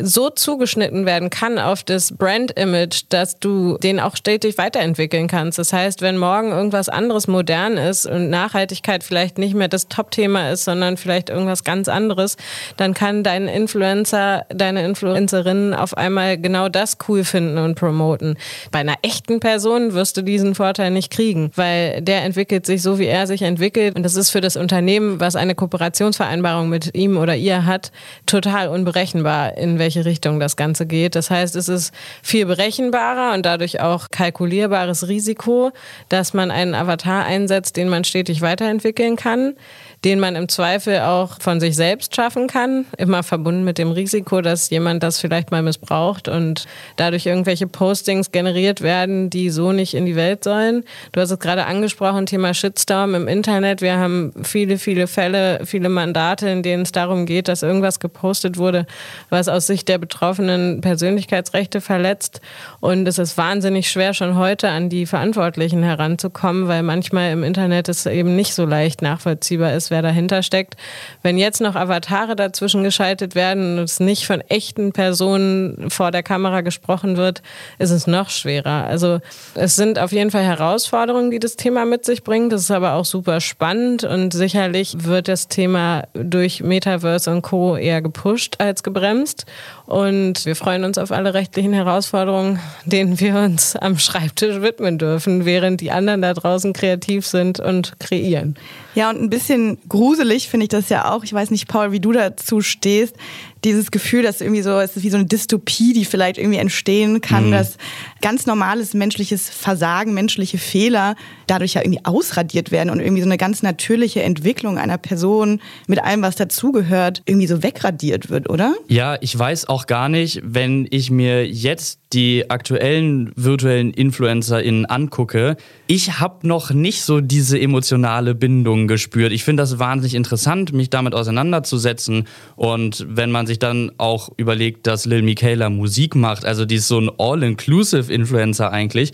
so 0.00 0.30
zugeschnitten 0.30 1.06
werden 1.06 1.30
kann 1.30 1.58
auf 1.58 1.82
das 1.82 2.12
Brand-Image, 2.12 3.04
dass 3.08 3.38
du 3.38 3.78
den 3.78 4.00
auch 4.00 4.16
stetig 4.16 4.58
weiterentwickeln 4.58 5.28
kannst. 5.28 5.58
Das 5.58 5.72
heißt, 5.72 6.02
wenn 6.02 6.18
morgen 6.18 6.50
irgendwas 6.50 6.88
anderes 6.88 7.28
modern 7.28 7.76
ist 7.76 8.06
und 8.06 8.30
Nachhaltigkeit 8.30 9.04
vielleicht 9.04 9.38
nicht 9.38 9.54
mehr 9.54 9.68
das 9.68 9.88
Top-Thema 9.88 10.50
ist, 10.50 10.64
sondern 10.64 10.96
vielleicht 10.96 11.30
irgendwas 11.30 11.64
ganz 11.64 11.88
anderes, 11.88 12.36
dann 12.76 12.94
kann 12.94 13.22
dein 13.22 13.48
Influencer, 13.48 14.44
deine 14.48 14.84
Influencerin 14.84 15.74
auf 15.74 15.96
einmal 15.96 16.38
genau 16.38 16.68
das 16.68 16.98
cool 17.08 17.24
finden 17.24 17.58
und 17.58 17.74
promoten. 17.74 18.36
Bei 18.70 18.80
einer 18.80 18.96
echten 19.02 19.40
Person 19.40 19.94
wirst 19.94 20.16
du 20.16 20.22
diesen 20.22 20.54
Vorteil 20.54 20.90
nicht 20.90 21.10
kriegen, 21.10 21.50
weil 21.54 22.02
der 22.02 22.22
entwickelt 22.22 22.66
sich 22.66 22.82
so, 22.82 22.98
wie 22.98 23.06
er 23.06 23.26
sich 23.26 23.42
entwickelt. 23.42 23.96
Und 23.96 24.02
das 24.02 24.16
ist 24.16 24.30
für 24.30 24.40
das 24.40 24.56
Unternehmen, 24.56 25.20
was 25.20 25.36
eine 25.36 25.54
Kooperationsvereinbarung 25.54 26.68
mit 26.68 26.94
ihm 26.94 27.16
oder 27.16 27.36
ihr 27.36 27.66
hat, 27.66 27.92
total 28.26 28.68
unberechenbar, 28.68 29.56
in 29.56 29.78
welche 29.78 29.87
welche 29.88 30.04
Richtung 30.04 30.38
das 30.38 30.56
Ganze 30.56 30.84
geht. 30.84 31.14
Das 31.14 31.30
heißt, 31.30 31.56
es 31.56 31.70
ist 31.70 31.94
viel 32.22 32.44
berechenbarer 32.44 33.32
und 33.32 33.46
dadurch 33.46 33.80
auch 33.80 34.08
kalkulierbares 34.10 35.08
Risiko, 35.08 35.72
dass 36.10 36.34
man 36.34 36.50
einen 36.50 36.74
Avatar 36.74 37.24
einsetzt, 37.24 37.78
den 37.78 37.88
man 37.88 38.04
stetig 38.04 38.42
weiterentwickeln 38.42 39.16
kann 39.16 39.54
den 40.04 40.20
man 40.20 40.36
im 40.36 40.48
Zweifel 40.48 41.00
auch 41.00 41.40
von 41.40 41.60
sich 41.60 41.74
selbst 41.74 42.14
schaffen 42.14 42.46
kann, 42.46 42.86
immer 42.96 43.22
verbunden 43.22 43.64
mit 43.64 43.78
dem 43.78 43.90
Risiko, 43.90 44.40
dass 44.40 44.70
jemand 44.70 45.02
das 45.02 45.20
vielleicht 45.20 45.50
mal 45.50 45.62
missbraucht 45.62 46.28
und 46.28 46.66
dadurch 46.96 47.26
irgendwelche 47.26 47.66
Postings 47.66 48.30
generiert 48.30 48.80
werden, 48.80 49.30
die 49.30 49.50
so 49.50 49.72
nicht 49.72 49.94
in 49.94 50.06
die 50.06 50.16
Welt 50.16 50.44
sollen. 50.44 50.84
Du 51.12 51.20
hast 51.20 51.30
es 51.30 51.38
gerade 51.38 51.66
angesprochen, 51.66 52.26
Thema 52.26 52.54
Shitstorm 52.54 53.14
im 53.14 53.26
Internet. 53.26 53.82
Wir 53.82 53.96
haben 53.98 54.32
viele, 54.42 54.78
viele 54.78 55.08
Fälle, 55.08 55.60
viele 55.64 55.88
Mandate, 55.88 56.48
in 56.48 56.62
denen 56.62 56.82
es 56.82 56.92
darum 56.92 57.26
geht, 57.26 57.48
dass 57.48 57.62
irgendwas 57.62 57.98
gepostet 57.98 58.56
wurde, 58.56 58.86
was 59.30 59.48
aus 59.48 59.66
Sicht 59.66 59.88
der 59.88 59.98
Betroffenen 59.98 60.80
Persönlichkeitsrechte 60.80 61.80
verletzt. 61.80 62.40
Und 62.80 63.06
es 63.08 63.18
ist 63.18 63.36
wahnsinnig 63.36 63.90
schwer, 63.90 64.14
schon 64.14 64.36
heute 64.36 64.68
an 64.68 64.88
die 64.88 65.06
Verantwortlichen 65.06 65.82
heranzukommen, 65.82 66.68
weil 66.68 66.82
manchmal 66.82 67.32
im 67.32 67.42
Internet 67.42 67.88
es 67.88 68.06
eben 68.06 68.36
nicht 68.36 68.54
so 68.54 68.64
leicht 68.64 69.02
nachvollziehbar 69.02 69.74
ist, 69.74 69.87
wer 69.90 70.02
dahinter 70.02 70.42
steckt. 70.42 70.76
Wenn 71.22 71.38
jetzt 71.38 71.60
noch 71.60 71.74
Avatare 71.74 72.36
dazwischen 72.36 72.82
geschaltet 72.82 73.34
werden 73.34 73.78
und 73.78 73.84
es 73.84 74.00
nicht 74.00 74.26
von 74.26 74.40
echten 74.42 74.92
Personen 74.92 75.90
vor 75.90 76.10
der 76.10 76.22
Kamera 76.22 76.60
gesprochen 76.60 77.16
wird, 77.16 77.42
ist 77.78 77.90
es 77.90 78.06
noch 78.06 78.30
schwerer. 78.30 78.84
Also 78.84 79.20
es 79.54 79.76
sind 79.76 79.98
auf 79.98 80.12
jeden 80.12 80.30
Fall 80.30 80.44
Herausforderungen, 80.44 81.30
die 81.30 81.38
das 81.38 81.56
Thema 81.56 81.84
mit 81.84 82.04
sich 82.04 82.24
bringt. 82.24 82.52
Das 82.52 82.62
ist 82.62 82.70
aber 82.70 82.94
auch 82.94 83.04
super 83.04 83.40
spannend 83.40 84.04
und 84.04 84.32
sicherlich 84.32 85.04
wird 85.04 85.28
das 85.28 85.48
Thema 85.48 86.04
durch 86.14 86.62
Metaverse 86.62 87.30
und 87.30 87.42
Co. 87.42 87.76
eher 87.76 88.02
gepusht 88.02 88.56
als 88.58 88.82
gebremst. 88.82 89.46
Und 89.86 90.44
wir 90.44 90.54
freuen 90.54 90.84
uns 90.84 90.98
auf 90.98 91.12
alle 91.12 91.34
rechtlichen 91.34 91.72
Herausforderungen, 91.72 92.60
denen 92.84 93.18
wir 93.20 93.36
uns 93.36 93.74
am 93.74 93.98
Schreibtisch 93.98 94.60
widmen 94.60 94.98
dürfen, 94.98 95.44
während 95.44 95.80
die 95.80 95.90
anderen 95.90 96.22
da 96.22 96.34
draußen 96.34 96.72
kreativ 96.72 97.26
sind 97.26 97.60
und 97.60 97.98
kreieren. 97.98 98.56
Ja, 98.94 99.10
und 99.10 99.20
ein 99.20 99.30
bisschen 99.30 99.78
gruselig 99.88 100.48
finde 100.48 100.64
ich 100.64 100.70
das 100.70 100.88
ja 100.88 101.10
auch. 101.10 101.22
Ich 101.24 101.32
weiß 101.32 101.50
nicht, 101.50 101.68
Paul, 101.68 101.92
wie 101.92 102.00
du 102.00 102.12
dazu 102.12 102.60
stehst. 102.62 103.16
Dieses 103.64 103.90
Gefühl, 103.90 104.22
dass 104.22 104.40
irgendwie 104.40 104.62
so, 104.62 104.78
es 104.78 104.96
ist 104.96 105.02
wie 105.02 105.10
so 105.10 105.16
eine 105.16 105.26
Dystopie, 105.26 105.92
die 105.92 106.04
vielleicht 106.04 106.38
irgendwie 106.38 106.58
entstehen 106.58 107.20
kann, 107.20 107.48
mhm. 107.48 107.52
dass 107.52 107.76
ganz 108.20 108.46
normales 108.46 108.94
menschliches 108.94 109.48
Versagen, 109.48 110.14
menschliche 110.14 110.58
Fehler 110.58 111.16
dadurch 111.46 111.74
ja 111.74 111.82
irgendwie 111.82 112.04
ausradiert 112.04 112.70
werden 112.70 112.90
und 112.90 113.00
irgendwie 113.00 113.22
so 113.22 113.28
eine 113.28 113.38
ganz 113.38 113.62
natürliche 113.62 114.22
Entwicklung 114.22 114.78
einer 114.78 114.98
Person 114.98 115.60
mit 115.86 116.02
allem, 116.02 116.22
was 116.22 116.36
dazugehört, 116.36 117.22
irgendwie 117.26 117.46
so 117.46 117.62
wegradiert 117.62 118.30
wird, 118.30 118.48
oder? 118.50 118.74
Ja, 118.88 119.16
ich 119.20 119.36
weiß 119.38 119.68
auch 119.68 119.86
gar 119.86 120.08
nicht, 120.08 120.40
wenn 120.44 120.86
ich 120.90 121.10
mir 121.10 121.46
jetzt 121.46 122.00
die 122.12 122.50
aktuellen 122.50 123.32
virtuellen 123.36 123.92
InfluencerInnen 123.92 124.86
angucke, 124.86 125.56
ich 125.86 126.20
habe 126.20 126.46
noch 126.46 126.70
nicht 126.70 127.02
so 127.02 127.20
diese 127.20 127.60
emotionale 127.60 128.34
Bindung 128.34 128.88
gespürt. 128.88 129.32
Ich 129.32 129.44
finde 129.44 129.62
das 129.62 129.78
wahnsinnig 129.78 130.14
interessant, 130.14 130.72
mich 130.72 130.90
damit 130.90 131.14
auseinanderzusetzen. 131.14 132.26
Und 132.56 133.06
wenn 133.08 133.30
man 133.30 133.46
sich 133.48 133.58
dann 133.58 133.90
auch 133.98 134.30
überlegt, 134.36 134.86
dass 134.86 135.04
Lil 135.04 135.22
Michaela 135.22 135.68
Musik 135.68 136.14
macht, 136.14 136.44
also 136.44 136.64
die 136.64 136.76
ist 136.76 136.86
so 136.86 137.00
ein 137.00 137.10
All-Inclusive-Influencer 137.18 138.70
eigentlich, 138.70 139.12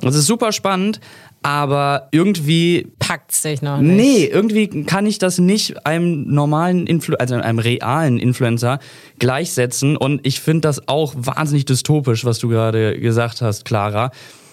das 0.00 0.14
ist 0.14 0.26
super 0.26 0.52
spannend, 0.52 1.00
aber 1.42 2.08
irgendwie 2.12 2.88
packt 2.98 3.32
sich 3.32 3.62
noch 3.62 3.78
nicht. 3.78 3.96
Nee, 3.96 4.24
irgendwie 4.24 4.84
kann 4.84 5.06
ich 5.06 5.18
das 5.18 5.38
nicht 5.38 5.86
einem 5.86 6.32
normalen 6.32 6.86
Influ 6.86 7.16
also 7.16 7.34
einem 7.34 7.58
realen 7.58 8.18
Influencer 8.18 8.78
gleichsetzen 9.18 9.96
und 9.96 10.26
ich 10.26 10.40
finde 10.40 10.62
das 10.62 10.88
auch 10.88 11.14
wahnsinnig 11.16 11.64
dystopisch, 11.64 12.24
was 12.24 12.38
du 12.38 12.48
gerade 12.48 12.98
gesagt 12.98 13.42
hast, 13.42 13.64
Clara. 13.64 14.12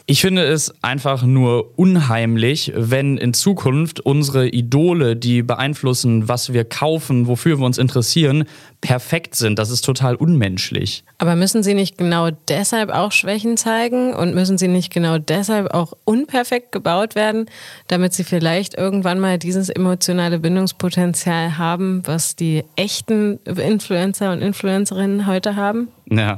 Ich 0.10 0.22
finde 0.22 0.42
es 0.42 0.74
einfach 0.82 1.22
nur 1.22 1.78
unheimlich, 1.78 2.74
wenn 2.76 3.20
in 3.20 3.36
Zukunft 3.36 4.00
unsere 4.00 4.48
Idole, 4.48 5.16
die 5.16 5.44
beeinflussen, 5.44 6.28
was 6.28 6.52
wir 6.52 6.66
kaufen, 6.66 7.28
wofür 7.28 7.60
wir 7.60 7.66
uns 7.68 7.78
interessieren, 7.78 8.46
perfekt 8.82 9.36
sind. 9.36 9.60
Das 9.60 9.70
ist 9.70 9.86
total 9.86 10.16
unmenschlich. 10.16 11.04
Aber 11.20 11.36
müssen 11.36 11.62
sie 11.62 11.76
nicht 11.76 12.00
genau 12.00 12.32
deshalb 12.48 12.90
auch 12.90 13.12
Schwächen 13.12 13.56
zeigen 13.56 14.16
und 14.16 14.34
müssen 14.34 14.58
sie 14.58 14.68
nicht 14.68 14.92
genau 14.92 15.20
deshalb 15.20 15.76
auch 15.76 15.94
unperfekt 16.06 16.72
gebaut 16.72 17.14
werden, 17.14 17.46
damit 17.88 18.14
sie 18.14 18.24
vielleicht 18.24 18.74
irgendwann 18.74 19.20
mal 19.20 19.38
dieses 19.38 19.70
emotionale 19.70 20.40
Bindungspotenzial 20.40 21.60
haben, 21.60 22.02
was 22.06 22.36
die 22.36 22.64
echten 22.76 23.38
Influencer 23.46 24.32
und 24.32 24.42
Influencerinnen 24.42 25.28
heute 25.28 25.56
haben? 25.56 25.90
Ja. 26.10 26.38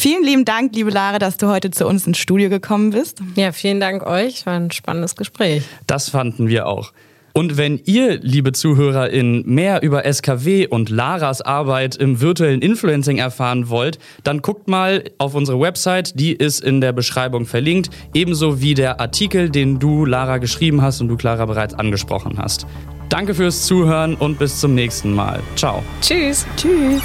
Vielen 0.00 0.24
lieben 0.24 0.46
Dank, 0.46 0.74
liebe 0.74 0.88
Lara, 0.88 1.18
dass 1.18 1.36
du 1.36 1.48
heute 1.48 1.70
zu 1.70 1.86
uns 1.86 2.06
ins 2.06 2.16
Studio 2.16 2.48
gekommen 2.48 2.88
bist. 2.88 3.18
Ja, 3.34 3.52
vielen 3.52 3.80
Dank 3.80 4.06
euch. 4.06 4.46
War 4.46 4.54
ein 4.54 4.70
spannendes 4.70 5.14
Gespräch. 5.14 5.62
Das 5.86 6.08
fanden 6.08 6.48
wir 6.48 6.68
auch. 6.68 6.94
Und 7.34 7.58
wenn 7.58 7.78
ihr, 7.84 8.18
liebe 8.18 8.52
ZuhörerInnen, 8.52 9.42
mehr 9.44 9.82
über 9.82 10.10
SKW 10.10 10.66
und 10.66 10.88
Laras 10.88 11.42
Arbeit 11.42 11.96
im 11.96 12.22
virtuellen 12.22 12.62
Influencing 12.62 13.18
erfahren 13.18 13.68
wollt, 13.68 13.98
dann 14.24 14.40
guckt 14.40 14.68
mal 14.68 15.04
auf 15.18 15.34
unsere 15.34 15.60
Website, 15.60 16.18
die 16.18 16.32
ist 16.32 16.64
in 16.64 16.80
der 16.80 16.92
Beschreibung 16.92 17.44
verlinkt, 17.44 17.90
ebenso 18.14 18.62
wie 18.62 18.72
der 18.72 19.00
Artikel, 19.00 19.50
den 19.50 19.80
du, 19.80 20.06
Lara, 20.06 20.38
geschrieben 20.38 20.80
hast 20.80 21.02
und 21.02 21.08
du, 21.08 21.18
Clara, 21.18 21.44
bereits 21.44 21.74
angesprochen 21.74 22.38
hast. 22.38 22.66
Danke 23.10 23.34
fürs 23.34 23.66
Zuhören 23.66 24.14
und 24.14 24.38
bis 24.38 24.60
zum 24.60 24.74
nächsten 24.74 25.12
Mal. 25.12 25.40
Ciao. 25.56 25.82
Tschüss. 26.00 26.46
Tschüss. 26.56 27.02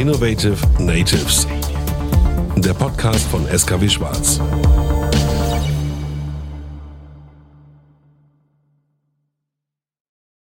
Innovative 0.00 0.56
Natives. 0.78 1.46
Der 2.56 2.72
Podcast 2.72 3.26
von 3.28 3.46
SKW 3.46 3.86
Schwarz. 3.86 4.40